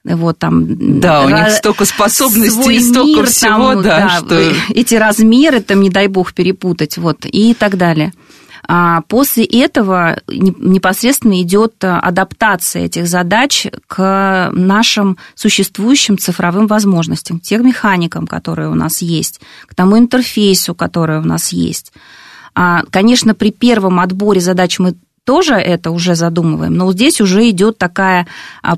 [0.04, 4.52] Вот там да, у них столько способностей, столько мир, всего, там, да, да, что...
[4.74, 8.12] Эти размеры, там, не дай бог, перепутать, вот, и так далее.
[8.72, 17.66] А после этого непосредственно идет адаптация этих задач к нашим существующим цифровым возможностям, к тем
[17.66, 21.92] механикам, которые у нас есть, к тому интерфейсу, который у нас есть.
[22.54, 27.76] А, конечно, при первом отборе задач мы тоже это уже задумываем, но здесь уже идет
[27.76, 28.28] такая
[28.62, 28.76] а,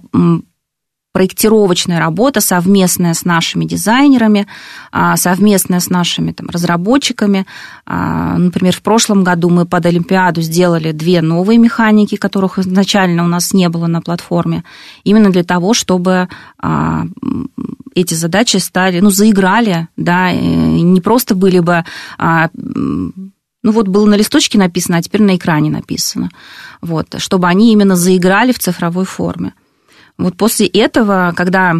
[1.12, 4.46] проектировочная работа совместная с нашими дизайнерами,
[4.90, 7.46] а, совместная с нашими там, разработчиками.
[7.84, 13.28] А, например, в прошлом году мы под Олимпиаду сделали две новые механики, которых изначально у
[13.28, 14.64] нас не было на платформе,
[15.04, 17.04] именно для того, чтобы а,
[17.94, 21.84] эти задачи стали, ну, заиграли, да, не просто были бы
[23.64, 26.30] ну вот было на листочке написано, а теперь на экране написано.
[26.80, 29.54] Вот, чтобы они именно заиграли в цифровой форме.
[30.18, 31.74] Вот после этого, когда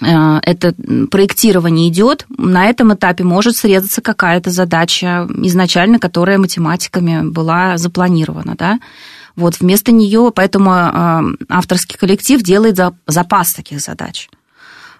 [0.00, 0.74] э, это
[1.10, 8.78] проектирование идет, на этом этапе может срезаться какая-то задача изначально, которая математиками была запланирована, да.
[9.34, 14.30] Вот вместо нее, поэтому э, авторский коллектив делает запас таких задач.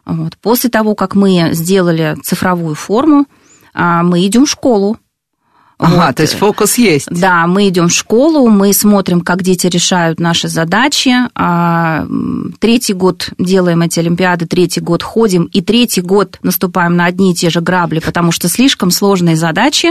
[0.05, 0.37] Вот.
[0.37, 3.27] После того, как мы сделали цифровую форму,
[3.75, 4.99] э, мы идем в школу,
[5.79, 6.17] Ага, вот.
[6.17, 7.07] то есть фокус есть.
[7.11, 11.13] Да, мы идем в школу, мы смотрим, как дети решают наши задачи.
[11.35, 12.07] А,
[12.59, 17.35] третий год делаем эти олимпиады, третий год ходим, и третий год наступаем на одни и
[17.35, 19.89] те же грабли, потому что слишком сложные задачи.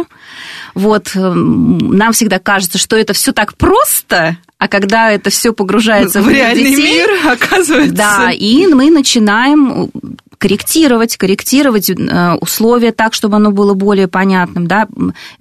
[0.74, 6.26] Вот нам всегда кажется, что это все так просто, а когда это все погружается в,
[6.26, 7.96] в реальный детей, мир, оказывается.
[7.96, 9.92] Да, и мы начинаем
[10.38, 14.88] корректировать, корректировать э, условия так, чтобы оно было более понятным, да,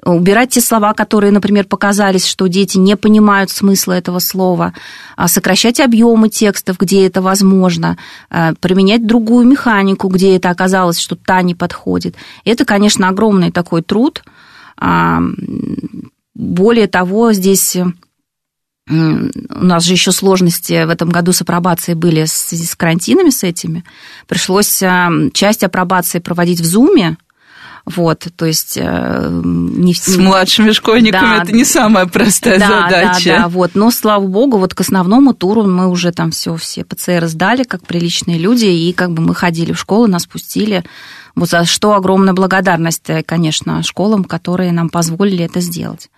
[0.05, 4.73] убирать те слова, которые, например, показались, что дети не понимают смысла этого слова,
[5.17, 7.99] а сокращать объемы текстов, где это возможно,
[8.31, 12.17] э, применять другую механику, где это оказалось, что та не подходит.
[12.45, 14.23] Это, конечно, огромный такой труд.
[14.77, 15.21] А,
[16.35, 17.77] более того, здесь
[18.89, 23.31] у нас же еще сложности в этом году с апробацией были в связи с карантинами
[23.31, 23.85] с этими.
[24.27, 27.17] Пришлось а, часть апробации проводить в Зуме,
[27.87, 28.79] вот, то есть...
[28.81, 33.29] Э, не, С младшими школьниками да, это не самая простая да, задача.
[33.29, 36.83] Да, да, вот, но, слава богу, вот к основному туру мы уже там все, все
[36.85, 40.83] ПЦР сдали, как приличные люди, и как бы мы ходили в школу, нас пустили,
[41.35, 46.09] вот за что огромная благодарность, э, конечно, школам, которые нам позволили это сделать.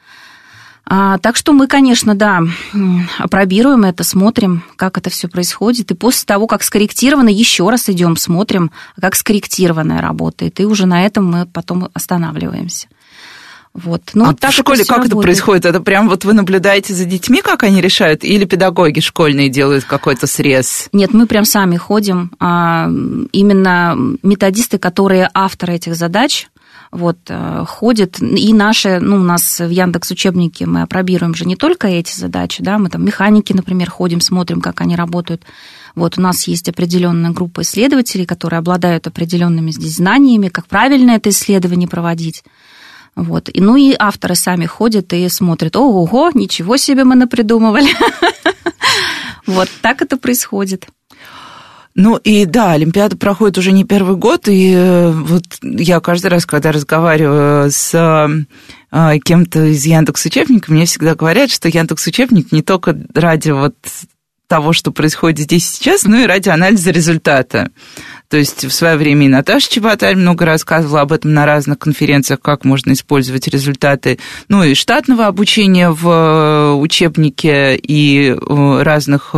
[0.89, 2.43] А, так что мы, конечно, да,
[3.19, 5.91] опробируем это, смотрим, как это все происходит.
[5.91, 8.71] И после того, как скорректировано, еще раз идем, смотрим,
[9.01, 10.61] как скорректированное работает.
[10.61, 12.87] И уже на этом мы потом останавливаемся.
[13.75, 14.03] Вот.
[14.15, 15.19] Ну, а так в школе это как работает.
[15.19, 15.65] это происходит?
[15.67, 20.27] Это прям вот вы наблюдаете за детьми, как они решают, или педагоги школьные делают какой-то
[20.27, 20.89] срез?
[20.93, 22.33] Нет, мы прям сами ходим.
[22.41, 22.89] А,
[23.33, 26.49] именно методисты, которые авторы этих задач,
[26.91, 31.57] вот, э, ходят, и наши, ну, у нас в Яндекс учебнике мы опробируем же не
[31.57, 35.43] только эти задачи, да, мы там механики, например, ходим, смотрим, как они работают.
[35.95, 41.31] Вот у нас есть определенная группа исследователей, которые обладают определенными здесь знаниями, как правильно это
[41.31, 42.45] исследование проводить.
[43.17, 43.49] Вот.
[43.53, 47.89] И, ну и авторы сами ходят и смотрят, ого, ничего себе мы напридумывали.
[49.47, 50.89] Вот так это происходит.
[51.97, 56.45] Ну и да, Олимпиада проходит уже не первый год, и э, вот я каждый раз,
[56.45, 62.61] когда разговариваю с э, кем-то из Яндекс учебника, мне всегда говорят, что Яндекс учебник не
[62.61, 63.77] только ради вот
[64.47, 67.71] того, что происходит здесь сейчас, но и ради анализа результата.
[68.29, 72.41] То есть в свое время и Наташа Чеботарь много рассказывала об этом на разных конференциях,
[72.41, 74.19] как можно использовать результаты,
[74.51, 79.35] ну и штатного обучения в э, учебнике и разных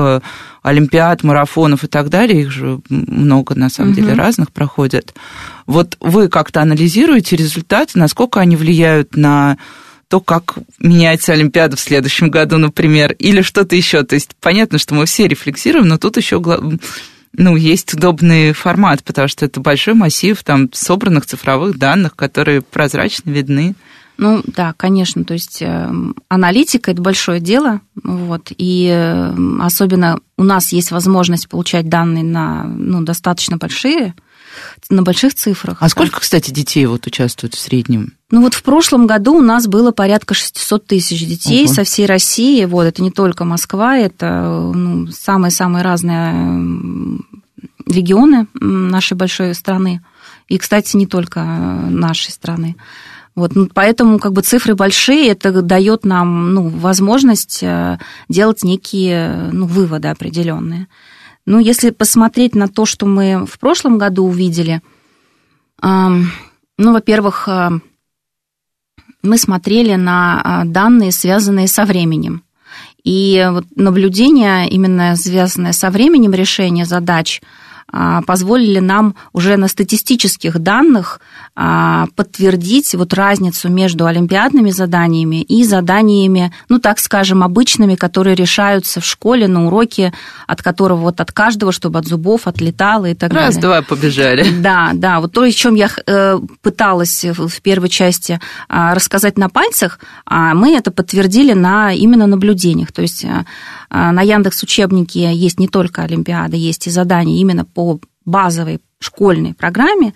[0.68, 4.00] олимпиад, марафонов и так далее, их же много на самом угу.
[4.00, 5.14] деле разных проходят.
[5.66, 9.58] Вот вы как-то анализируете результаты, насколько они влияют на
[10.08, 14.02] то, как меняется Олимпиада в следующем году, например, или что-то еще.
[14.04, 16.42] То есть понятно, что мы все рефлексируем, но тут еще
[17.34, 23.30] ну, есть удобный формат, потому что это большой массив там собранных цифровых данных, которые прозрачно
[23.30, 23.74] видны.
[24.18, 25.90] Ну да, конечно, то есть э,
[26.28, 32.64] аналитика это большое дело, вот, и э, особенно у нас есть возможность получать данные на
[32.64, 34.16] ну, достаточно большие,
[34.90, 35.78] на больших цифрах.
[35.80, 38.14] А сколько, кстати, детей вот участвует в среднем?
[38.32, 41.72] Ну вот в прошлом году у нас было порядка 600 тысяч детей угу.
[41.74, 42.64] со всей России.
[42.64, 44.42] Вот это не только Москва, это
[44.74, 47.20] ну, самые-самые разные
[47.86, 50.02] регионы нашей большой страны.
[50.48, 52.76] И, кстати, не только нашей страны.
[53.38, 57.98] Вот, ну, поэтому как бы цифры большие, это дает нам ну, возможность э,
[58.28, 60.88] делать некие ну, выводы определенные.
[61.46, 64.82] Ну, если посмотреть на то, что мы в прошлом году увидели,
[65.80, 67.70] ну, во-первых, э,
[69.22, 72.42] мы смотрели на а, данные, связанные со временем.
[73.04, 77.40] И вот наблюдение, именно связанное со временем решения задач,
[78.26, 81.20] позволили нам уже на статистических данных
[81.60, 89.00] а, подтвердить вот разницу между олимпиадными заданиями и заданиями, ну так скажем, обычными, которые решаются
[89.00, 90.12] в школе на уроке,
[90.46, 93.74] от которого вот от каждого, чтобы от зубов отлетало и так Раз, далее.
[93.74, 94.46] Раз, два, побежали.
[94.68, 99.48] Да, да, вот то, о чем я э, пыталась в первой части а, рассказать на
[99.48, 99.98] пальцах,
[100.28, 102.92] мы это подтвердили на именно наблюдениях.
[102.92, 103.24] То есть
[103.90, 110.14] на Яндекс учебнике есть не только олимпиада, есть и задания именно по базовой школьной программе.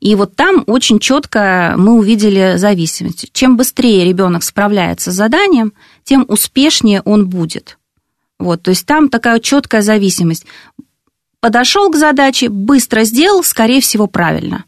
[0.00, 3.32] И вот там очень четко мы увидели зависимость.
[3.32, 7.78] Чем быстрее ребенок справляется с заданием, тем успешнее он будет.
[8.40, 10.44] Вот, то есть там такая четкая зависимость.
[11.38, 14.64] Подошел к задаче, быстро сделал, скорее всего, правильно.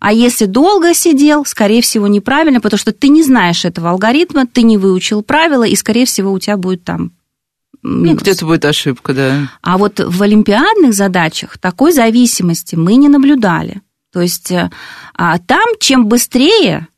[0.00, 4.62] А если долго сидел, скорее всего, неправильно, потому что ты не знаешь этого алгоритма, ты
[4.62, 7.12] не выучил правила, и, скорее всего, у тебя будет там
[7.88, 9.50] ну, где-то будет ошибка, да.
[9.62, 13.82] А вот в олимпиадных задачах такой зависимости мы не наблюдали.
[14.12, 14.70] То есть э,
[15.14, 16.88] а там чем быстрее,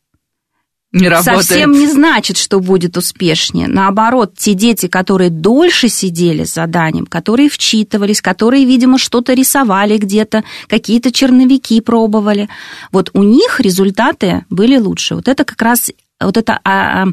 [0.93, 1.45] не работает.
[1.45, 3.69] совсем не значит, что будет успешнее.
[3.69, 10.43] Наоборот, те дети, которые дольше сидели с заданием, которые вчитывались, которые, видимо, что-то рисовали где-то,
[10.67, 12.49] какие-то черновики пробовали,
[12.91, 15.15] вот у них результаты были лучше.
[15.15, 17.07] Вот это как раз вот это а, а,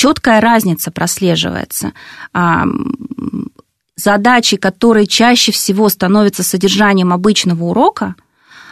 [0.00, 1.92] четкая разница прослеживается.
[3.96, 8.14] Задачи, которые чаще всего становятся содержанием обычного урока,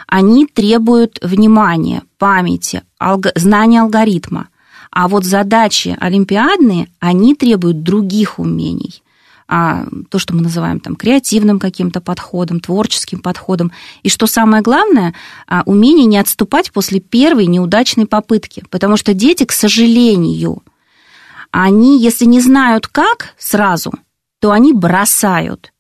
[0.07, 2.83] они требуют внимания, памяти,
[3.35, 4.49] знания алгоритма.
[4.91, 9.03] А вот задачи олимпиадные, они требуют других умений.
[9.51, 13.71] А, то, что мы называем там креативным каким-то подходом, творческим подходом.
[14.03, 15.15] И что самое главное,
[15.47, 18.65] а, умение не отступать после первой неудачной попытки.
[18.71, 20.63] Потому что дети, к сожалению,
[21.51, 23.93] они, если не знают как сразу,
[24.41, 25.73] то они бросают.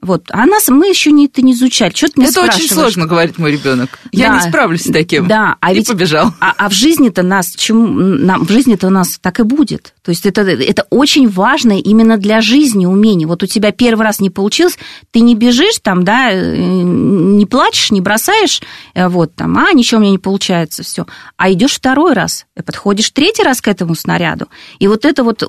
[0.00, 1.92] Вот, а нас мы еще не, это не изучали.
[1.92, 3.98] Что ты Это очень сложно, говорит мой ребенок.
[4.12, 5.26] Я да, не справлюсь с таким.
[5.26, 6.32] Да, а и ведь побежал.
[6.40, 9.94] А, а в жизни-то нас чему, нам, в жизни-то у нас так и будет.
[10.02, 13.26] То есть это, это очень важное именно для жизни умение.
[13.26, 14.78] Вот у тебя первый раз не получилось,
[15.10, 18.62] ты не бежишь там, да, э, не плачешь, не бросаешь,
[18.94, 21.06] э, вот там, а ничего у меня не получается, все.
[21.36, 24.48] А идешь второй раз, подходишь третий раз к этому снаряду.
[24.78, 25.42] И вот это вот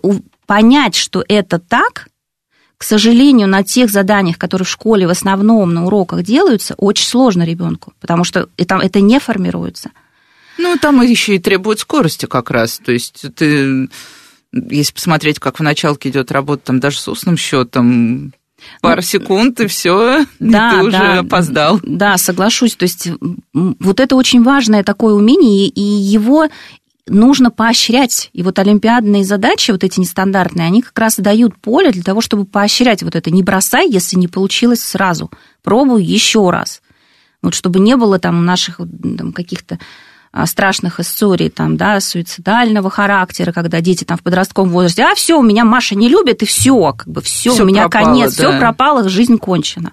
[0.47, 2.07] понять, что это так,
[2.79, 7.43] к сожалению, на тех заданиях, которые в школе в основном на уроках делаются, очень сложно
[7.43, 9.91] ребенку, потому что это, это не формируется.
[10.57, 12.79] Ну, там еще и требует скорости как раз.
[12.79, 13.89] То есть ты,
[14.53, 18.31] если посмотреть, как в началке идет работа, там даже с устным счетом,
[18.81, 21.79] Пару ну, секунд, и все, да, ты уже да, опоздал.
[21.83, 22.75] Да, соглашусь.
[22.75, 23.09] То есть
[23.53, 26.47] вот это очень важное такое умение, и его
[27.09, 28.29] нужно поощрять.
[28.33, 32.45] И вот олимпиадные задачи, вот эти нестандартные, они как раз дают поле для того, чтобы
[32.45, 33.31] поощрять вот это.
[33.31, 35.31] Не бросай, если не получилось сразу.
[35.63, 36.81] Пробуй еще раз.
[37.41, 39.79] Вот чтобы не было там наших там, каких-то
[40.31, 45.39] а, страшных историй там, да, суицидального характера, когда дети там в подростковом возрасте, а все,
[45.39, 48.49] у меня Маша не любит, и все, как бы все, у меня пропало, конец, да.
[48.49, 49.91] все пропало, жизнь кончена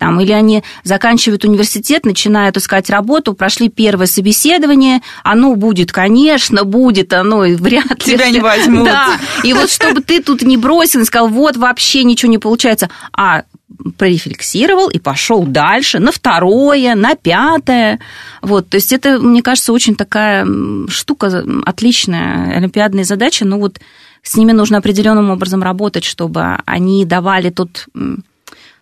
[0.00, 7.12] там, или они заканчивают университет, начинают искать работу, прошли первое собеседование, оно будет, конечно, будет,
[7.12, 8.14] оно вряд ли.
[8.14, 8.86] Тебя не возьмут.
[8.86, 12.88] Да, и вот чтобы ты тут не бросил и сказал, вот вообще ничего не получается,
[13.12, 13.42] а
[13.98, 18.00] прорефлексировал и пошел дальше, на второе, на пятое.
[18.40, 20.46] Вот, то есть это, мне кажется, очень такая
[20.88, 23.80] штука отличная, олимпиадные задачи, но вот
[24.22, 27.86] с ними нужно определенным образом работать, чтобы они давали тот,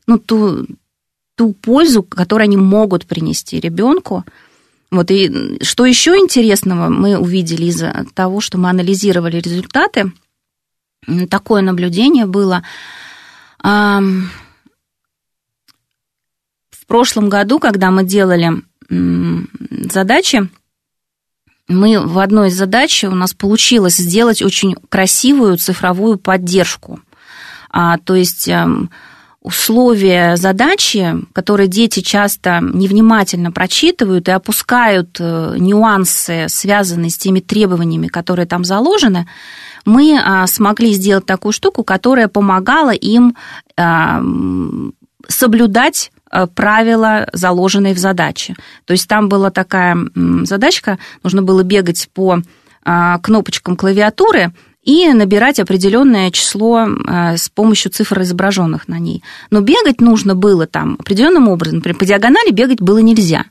[0.06, 0.64] ну, ту,
[1.38, 4.24] ту пользу, которую они могут принести ребенку.
[4.90, 10.12] Вот и что еще интересного мы увидели из-за того, что мы анализировали результаты,
[11.30, 12.64] такое наблюдение было.
[13.62, 14.30] В
[16.88, 20.48] прошлом году, когда мы делали задачи,
[21.68, 26.98] мы в одной из задач у нас получилось сделать очень красивую цифровую поддержку.
[27.70, 28.50] А, то есть
[29.48, 38.08] условия задачи, которые дети часто невнимательно прочитывают и опускают э, нюансы, связанные с теми требованиями,
[38.08, 39.26] которые там заложены,
[39.86, 43.36] мы а, смогли сделать такую штуку, которая помогала им
[43.78, 44.22] а,
[45.26, 48.54] соблюдать э, правила, заложенные в задаче.
[48.84, 49.96] То есть там была такая
[50.42, 52.42] задачка, нужно было бегать по
[52.84, 54.52] а, кнопочкам клавиатуры,
[54.88, 59.22] и набирать определенное число э, с помощью цифр, изображенных на ней.
[59.50, 61.76] Но бегать нужно было там определенным образом.
[61.76, 63.44] Например, по диагонали бегать было нельзя.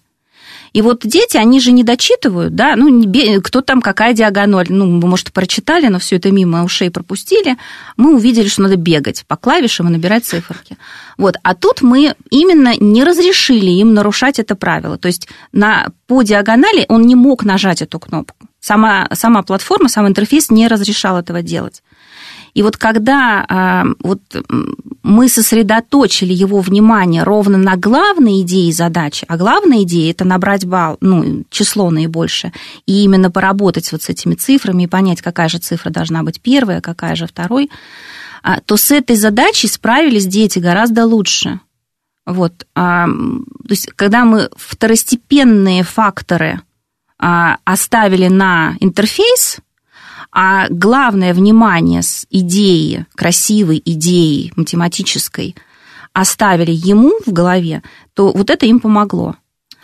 [0.74, 3.04] И вот дети, они же не дочитывают, да, ну,
[3.44, 7.56] кто там, какая диагональ, ну, мы, может, прочитали, но все это мимо ушей пропустили,
[7.98, 10.76] мы увидели, что надо бегать по клавишам и набирать циферки.
[11.18, 16.24] Вот, а тут мы именно не разрешили им нарушать это правило, то есть на, по
[16.24, 18.47] диагонали он не мог нажать эту кнопку.
[18.60, 21.84] Сама, сама платформа, сам интерфейс не разрешал этого делать.
[22.58, 24.20] И вот когда а, вот
[25.04, 30.98] мы сосредоточили его внимание ровно на главной идее задачи, а главная идея– это набрать балл,
[31.00, 32.54] ну, число наибольшее,
[32.88, 36.82] и именно поработать вот с этими цифрами и понять, какая же цифра должна быть первая,
[36.82, 37.70] какая же второй,
[38.42, 41.60] а, то с этой задачей справились дети гораздо лучше.
[42.26, 42.66] Вот.
[42.74, 43.08] То
[43.70, 46.62] есть, когда мы второстепенные факторы
[47.18, 49.58] оставили на интерфейс,
[50.32, 55.56] а главное внимание с идеи, красивой идеей математической
[56.14, 59.36] оставили ему в голове, то вот это им помогло.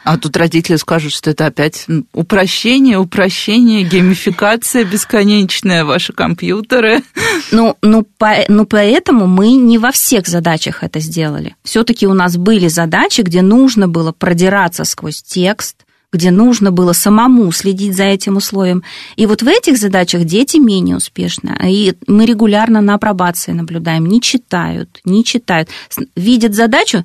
[0.04, 7.04] А тут родители скажут, что это опять упрощение, упрощение, геймификация бесконечная, ваши компьютеры.
[7.52, 11.56] Ну, ну, по, ну, поэтому мы не во всех задачах это сделали.
[11.64, 17.52] Все-таки у нас были задачи, где нужно было продираться сквозь текст, где нужно было самому
[17.52, 18.84] следить за этим условием.
[19.16, 21.58] И вот в этих задачах дети менее успешны.
[21.64, 24.06] И мы регулярно на апробации наблюдаем.
[24.06, 25.70] Не читают, не читают.
[26.16, 27.04] Видят задачу,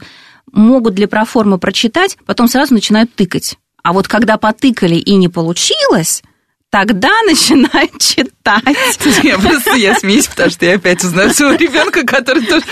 [0.53, 3.57] могут для проформы прочитать, потом сразу начинают тыкать.
[3.83, 6.23] А вот когда потыкали и не получилось,
[6.71, 8.39] тогда начинает читать.
[9.23, 12.65] Я просто я смеюсь, потому что я опять узнаю своего ребенка, который, тоже,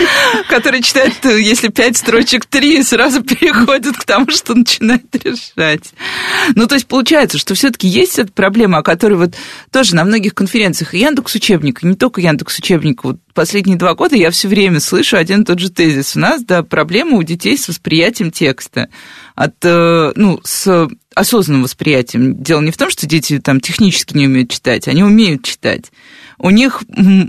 [0.49, 5.93] который читает, если пять строчек три, сразу переходит к тому, что начинает решать.
[6.55, 9.35] Ну, то есть получается, что все-таки есть эта проблема, о которой вот
[9.71, 13.95] тоже на многих конференциях и Яндекс учебник, и не только Яндекс учебник, вот последние два
[13.95, 16.17] года я все время слышу один и тот же тезис.
[16.17, 18.89] У нас, да, проблема у детей с восприятием текста.
[19.35, 22.41] От, э, ну, с осознанным восприятием.
[22.43, 25.91] Дело не в том, что дети там технически не умеют читать, они умеют читать.
[26.39, 26.83] У них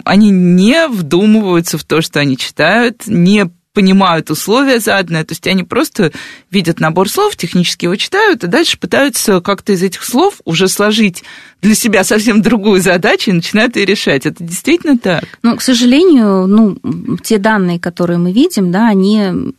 [0.03, 5.63] они не вдумываются в то, что они читают, не понимают условия заданные, то есть они
[5.63, 6.11] просто
[6.49, 11.23] видят набор слов, технически его читают, и дальше пытаются как-то из этих слов уже сложить
[11.61, 14.25] для себя совсем другую задачу и начинают ее решать.
[14.25, 15.25] Это действительно так?
[15.43, 16.77] Ну, к сожалению, ну,
[17.23, 19.53] те данные, которые мы видим, да, они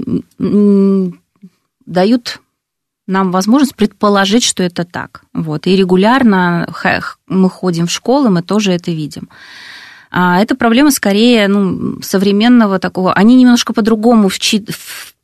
[1.87, 2.41] дают
[3.09, 5.23] нам возможность предположить, что это так.
[5.33, 5.67] Вот.
[5.67, 6.69] И регулярно
[7.27, 9.29] мы ходим в школы, мы тоже это видим.
[10.11, 13.13] А это проблема скорее ну, современного такого.
[13.13, 14.71] Они немножко по-другому вчит,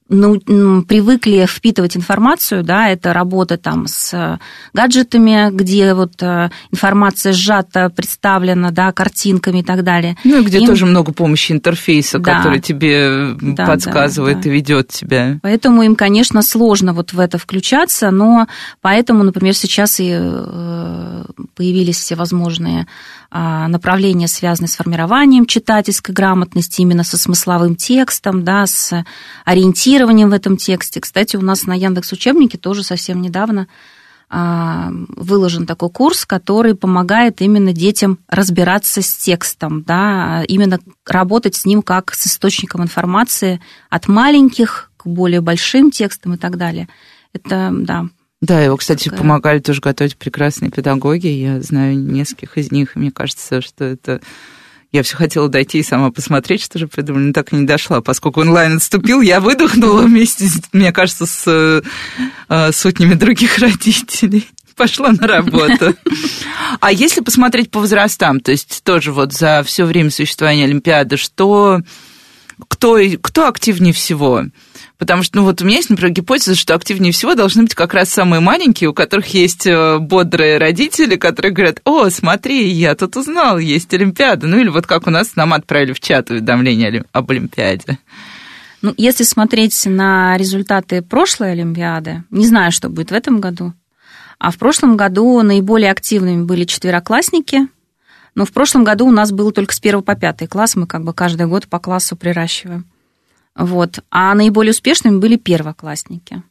[0.08, 0.38] ну,
[0.82, 4.38] привыкли впитывать информацию, да, это работа там с
[4.74, 10.16] гаджетами, где вот э, информация сжата, представлена, да, картинками и так далее.
[10.24, 10.66] Ну, и где Им...
[10.66, 12.36] тоже много помощи интерфейса, да.
[12.36, 14.50] который тебе да, подсказывает да, да.
[14.50, 15.38] и ведет тебя.
[15.40, 18.46] Поэтому им, конечно, сложно вот в это включаться, но
[18.82, 21.24] поэтому, например, сейчас и э,
[21.54, 22.86] появились все возможные а,
[23.34, 29.04] направления, связанные с формированием читательской грамотности, именно со смысловым текстом, да, с
[29.44, 31.00] ориентированием в этом тексте.
[31.00, 33.66] Кстати, у нас на Яндекс учебнике тоже совсем недавно
[34.30, 41.64] а, выложен такой курс, который помогает именно детям разбираться с текстом, да, именно работать с
[41.64, 43.60] ним как с источником информации
[43.90, 46.88] от маленьких к более большим текстам и так далее.
[47.32, 48.06] Это, да,
[48.44, 49.20] да, его, кстати, такая...
[49.20, 51.28] помогали тоже готовить прекрасные педагоги.
[51.28, 54.20] Я знаю нескольких из них, и мне кажется, что это...
[54.92, 58.00] Я все хотела дойти и сама посмотреть, что же придумали, но так и не дошла.
[58.00, 61.82] Поскольку онлайн отступил, я выдохнула вместе, мне кажется, с
[62.48, 65.96] э, сотнями других родителей пошла на работу.
[66.80, 71.80] А если посмотреть по возрастам, то есть тоже вот за все время существования Олимпиады, что
[72.68, 74.44] кто, кто активнее всего?
[74.98, 77.94] Потому что, ну вот у меня есть, например, гипотеза, что активнее всего должны быть как
[77.94, 83.16] раз самые маленькие, у которых есть э, бодрые родители, которые говорят, о, смотри, я тут
[83.16, 84.46] узнал, есть Олимпиада.
[84.46, 87.98] Ну или вот как у нас нам отправили в чат уведомление об Олимпиаде.
[88.82, 93.72] Ну, если смотреть на результаты прошлой Олимпиады, не знаю, что будет в этом году,
[94.38, 97.66] а в прошлом году наиболее активными были четвероклассники,
[98.34, 101.02] но в прошлом году у нас было только с 1 по 5 класс, мы как
[101.02, 102.84] бы каждый год по классу приращиваем.
[103.56, 104.00] Вот.
[104.10, 106.42] А наиболее успешными были первоклассники.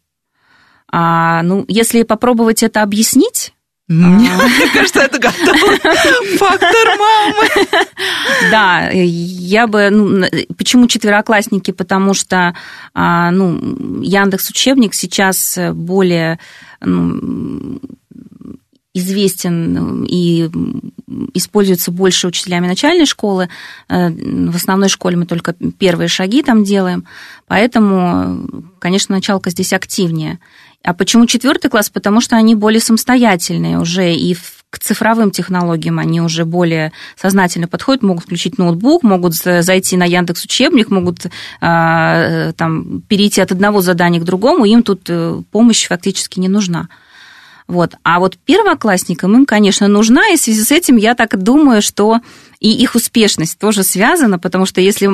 [0.92, 3.54] А, ну, если попробовать это объяснить,
[3.88, 4.74] мне а.
[4.74, 5.58] кажется, это готов
[6.38, 7.50] фактор мамы.
[8.50, 9.90] Да, я бы...
[9.90, 10.26] Ну,
[10.58, 11.72] почему четвероклассники?
[11.72, 12.56] Потому что
[12.94, 16.40] а, ну, Яндекс Учебник сейчас более
[16.80, 17.80] ну,
[18.94, 20.50] известен и
[21.34, 23.50] используется больше учителями начальной школы.
[23.90, 27.06] Э, в основной школе мы только первые шаги там делаем.
[27.48, 30.40] Поэтому, конечно, началка здесь активнее.
[30.84, 31.90] А почему четвертый класс?
[31.90, 34.36] Потому что они более самостоятельные уже и
[34.70, 40.46] к цифровым технологиям они уже более сознательно подходят, могут включить ноутбук, могут зайти на Яндекс
[40.46, 46.40] Учебник, могут э, там, перейти от одного задания к другому, им тут э, помощь фактически
[46.40, 46.90] не нужна.
[47.68, 47.96] Вот.
[48.04, 52.20] А вот первоклассникам им, конечно, нужна, и в связи с этим я так думаю, что
[52.60, 55.10] и их успешность тоже связана, потому что если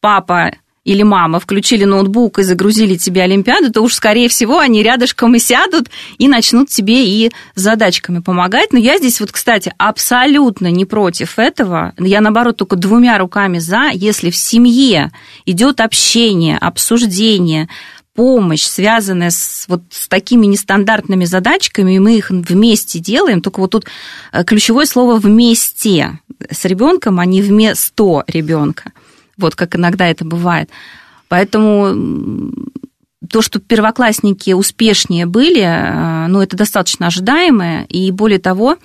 [0.00, 0.52] папа
[0.86, 5.40] или мама включили ноутбук и загрузили тебе Олимпиаду, то уж, скорее всего, они рядышком и
[5.40, 8.72] сядут и начнут тебе и задачками помогать.
[8.72, 11.92] Но я здесь вот, кстати, абсолютно не против этого.
[11.98, 15.10] Я, наоборот, только двумя руками за, если в семье
[15.44, 17.68] идет общение, обсуждение,
[18.16, 23.70] помощь, связанная с вот с такими нестандартными задачками, и мы их вместе делаем, только вот
[23.70, 23.84] тут
[24.32, 26.18] э, ключевое слово «вместе»
[26.50, 28.92] с ребенком, а не вместо ребенка.
[29.36, 30.70] Вот как иногда это бывает.
[31.28, 32.52] Поэтому
[33.30, 38.78] то, что первоклассники успешнее были, э, ну, это достаточно ожидаемое, и более того,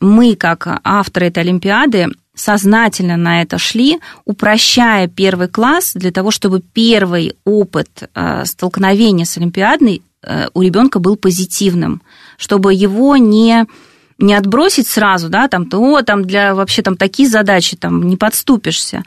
[0.00, 6.60] мы, как авторы этой Олимпиады, сознательно на это шли, упрощая первый класс для того, чтобы
[6.60, 12.02] первый опыт э, столкновения с Олимпиадной э, у ребенка был позитивным,
[12.38, 13.66] чтобы его не
[14.18, 19.02] не отбросить сразу, да, там, то, там для вообще там такие задачи, там, не подступишься,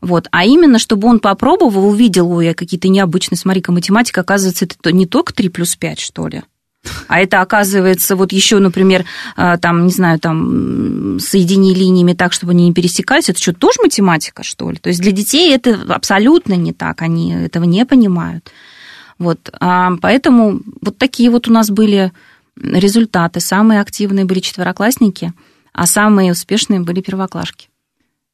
[0.00, 5.06] вот, а именно, чтобы он попробовал, увидел, ой, какие-то необычные, смотри-ка, математика, оказывается, это не
[5.06, 6.42] только 3 плюс 5, что ли,
[7.08, 9.04] а это оказывается вот еще, например,
[9.36, 13.28] а, там, не знаю, там соедини линиями так, чтобы они не пересекались.
[13.28, 14.76] Это что, тоже математика, что ли?
[14.76, 18.52] То есть для детей это абсолютно не так, они этого не понимают.
[19.18, 22.12] Вот, а поэтому вот такие вот у нас были
[22.56, 23.40] результаты.
[23.40, 25.32] Самые активные были четвероклассники,
[25.72, 27.68] а самые успешные были первоклашки.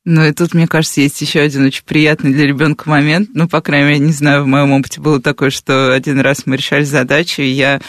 [0.04, 3.30] Ну и тут, мне кажется, есть еще один очень приятный для ребенка момент.
[3.32, 6.56] Ну, по крайней мере, не знаю, в моем опыте было такое, что один раз мы
[6.56, 7.80] решали задачу, и я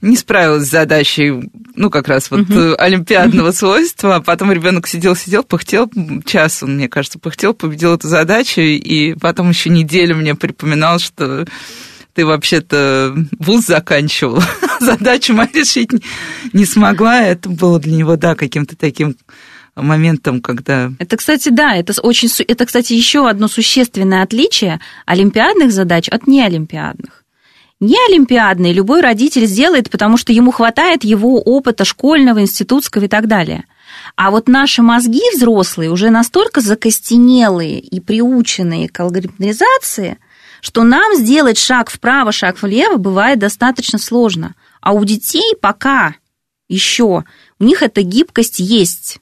[0.00, 2.74] не справилась с задачей, ну, как раз вот угу.
[2.78, 5.90] олимпиадного свойства, а потом ребенок сидел-сидел, пыхтел,
[6.24, 11.46] час он, мне кажется, пыхтел, победил эту задачу, и потом еще неделю мне припоминал, что
[12.14, 14.42] ты вообще-то вуз заканчивал,
[14.80, 15.90] задачу мою решить
[16.52, 19.16] не смогла, это было для него, да, каким-то таким
[19.76, 20.90] моментом, когда...
[20.98, 27.25] Это, кстати, да, это очень, это, кстати, еще одно существенное отличие олимпиадных задач от неолимпиадных.
[27.78, 33.64] Неолимпиадные любой родитель сделает, потому что ему хватает его опыта школьного, институтского и так далее.
[34.14, 40.18] А вот наши мозги взрослые уже настолько закостенелые и приученные к алгоритмизации,
[40.62, 44.54] что нам сделать шаг вправо, шаг влево бывает достаточно сложно.
[44.80, 46.14] А у детей пока
[46.68, 47.24] еще
[47.58, 49.18] у них эта гибкость есть.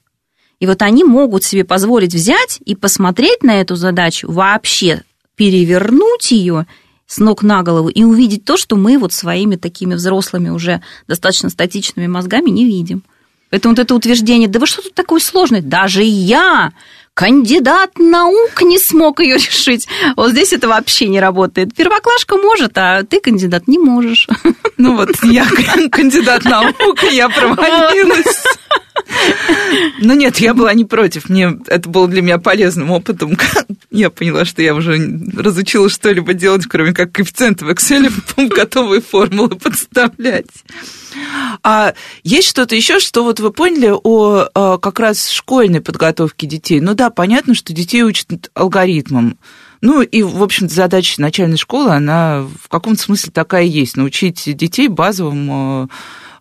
[0.59, 5.03] И вот они могут себе позволить взять и посмотреть на эту задачу, вообще
[5.35, 6.65] перевернуть ее
[7.07, 11.49] с ног на голову и увидеть то, что мы вот своими такими взрослыми уже достаточно
[11.49, 13.03] статичными мозгами не видим.
[13.49, 15.61] Поэтому вот это утверждение, да вы что тут такое сложное?
[15.61, 16.73] Даже я,
[17.15, 19.87] кандидат наук, не смог ее решить.
[20.15, 21.73] Вот здесь это вообще не работает.
[21.73, 24.27] Первоклашка может, а ты кандидат не можешь.
[24.77, 25.47] Ну вот я
[25.91, 28.43] кандидат наук, я провалилась.
[29.99, 31.29] Ну нет, я была не против.
[31.29, 33.37] Мне это было для меня полезным опытом.
[33.91, 34.97] Я поняла, что я уже
[35.37, 38.11] разучилась что-либо делать, кроме как коэффициент в Excel,
[38.49, 40.47] готовые формулы подставлять.
[41.63, 41.93] А
[42.23, 46.81] есть что-то еще, что вот вы поняли о а, как раз школьной подготовке детей?
[46.81, 49.37] Ну да, понятно, что детей учат алгоритмам.
[49.81, 53.97] Ну и, в общем-то, задача начальной школы, она в каком-то смысле такая есть.
[53.97, 55.87] Научить детей базовым а,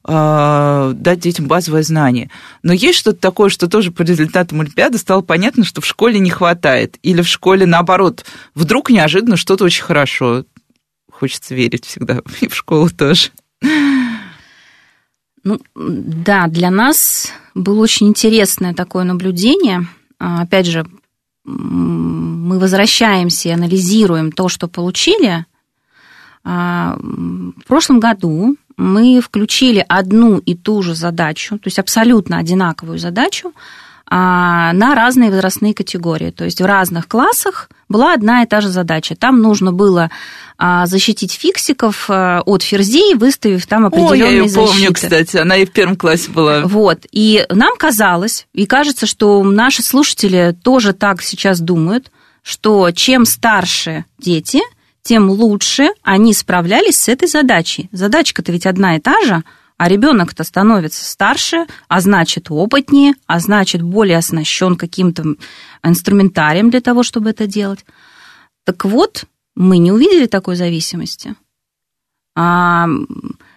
[0.06, 2.30] а, дать детям базовое знание.
[2.62, 6.30] Но есть что-то такое, что тоже по результатам Олимпиады стало понятно, что в школе не
[6.30, 6.98] хватает.
[7.02, 10.44] Или в школе, наоборот, вдруг неожиданно что-то очень хорошо.
[11.10, 13.30] Хочется верить всегда, и в школу тоже.
[15.42, 19.86] Ну, да, для нас было очень интересное такое наблюдение.
[20.18, 20.86] А, опять же,
[21.44, 25.46] мы возвращаемся и анализируем то, что получили.
[26.42, 32.98] А, в прошлом году мы включили одну и ту же задачу, то есть абсолютно одинаковую
[32.98, 33.52] задачу,
[34.10, 36.30] на разные возрастные категории.
[36.30, 39.16] То есть в разных классах была одна и та же задача.
[39.16, 40.10] Там нужно было
[40.58, 44.72] а, защитить фиксиков а, от ферзей, выставив там определенные О, я ее защиты.
[44.72, 46.62] помню, кстати, она и в первом классе была.
[46.66, 52.10] Вот, и нам казалось, и кажется, что наши слушатели тоже так сейчас думают,
[52.42, 54.60] что чем старше дети–
[55.04, 57.88] тем лучше они справлялись с этой задачей.
[57.92, 59.44] Задачка-то ведь одна и та же,
[59.76, 65.34] а ребенок-то становится старше, а значит опытнее, а значит более оснащен каким-то
[65.82, 67.84] инструментарием для того, чтобы это делать.
[68.64, 71.34] Так вот, мы не увидели такой зависимости.
[72.36, 72.86] А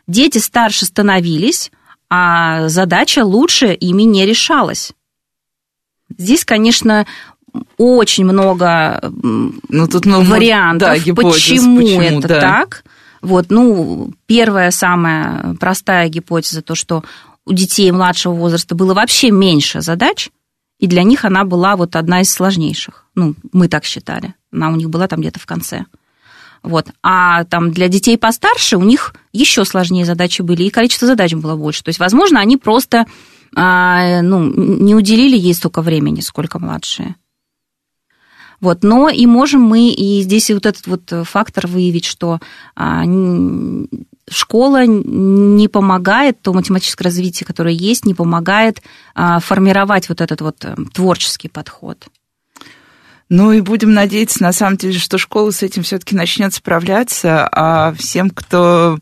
[0.07, 1.71] дети старше становились,
[2.09, 4.93] а задача лучше ими не решалась.
[6.17, 7.05] Здесь, конечно,
[7.77, 12.41] очень много ну, тут много вариантов, да, гипотез, почему, почему это да.
[12.41, 12.83] так.
[13.21, 17.03] Вот, ну, первая самая простая гипотеза, то, что
[17.45, 20.29] у детей младшего возраста было вообще меньше задач,
[20.79, 23.05] и для них она была вот одна из сложнейших.
[23.15, 24.35] Ну, мы так считали.
[24.51, 25.85] Она у них была там где-то в конце.
[26.61, 26.87] Вот.
[27.01, 31.55] А там для детей постарше у них еще сложнее задачи были, и количество задач было
[31.55, 31.83] больше.
[31.83, 33.05] То есть, возможно, они просто
[33.55, 37.15] а, ну, не уделили ей столько времени, сколько младшие.
[38.59, 42.39] Вот, но и можем мы и здесь вот этот вот фактор выявить, что
[42.75, 43.03] а,
[44.29, 48.81] школа не помогает, то математическое развитие, которое есть, не помогает
[49.15, 52.07] а, формировать вот этот вот э, творческий подход.
[53.29, 57.93] Ну и будем надеяться, на самом деле, что школа с этим все-таки начнет справляться, а
[57.93, 58.99] всем, кто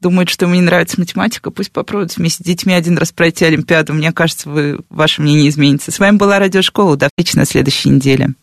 [0.00, 3.94] думает, что ему не нравится математика, пусть попробуют вместе с детьми один раз пройти Олимпиаду.
[3.94, 5.92] Мне кажется, вы, ваше мнение изменится.
[5.92, 6.96] С вами была Радиошкола.
[6.96, 8.34] До встречи на следующей неделе.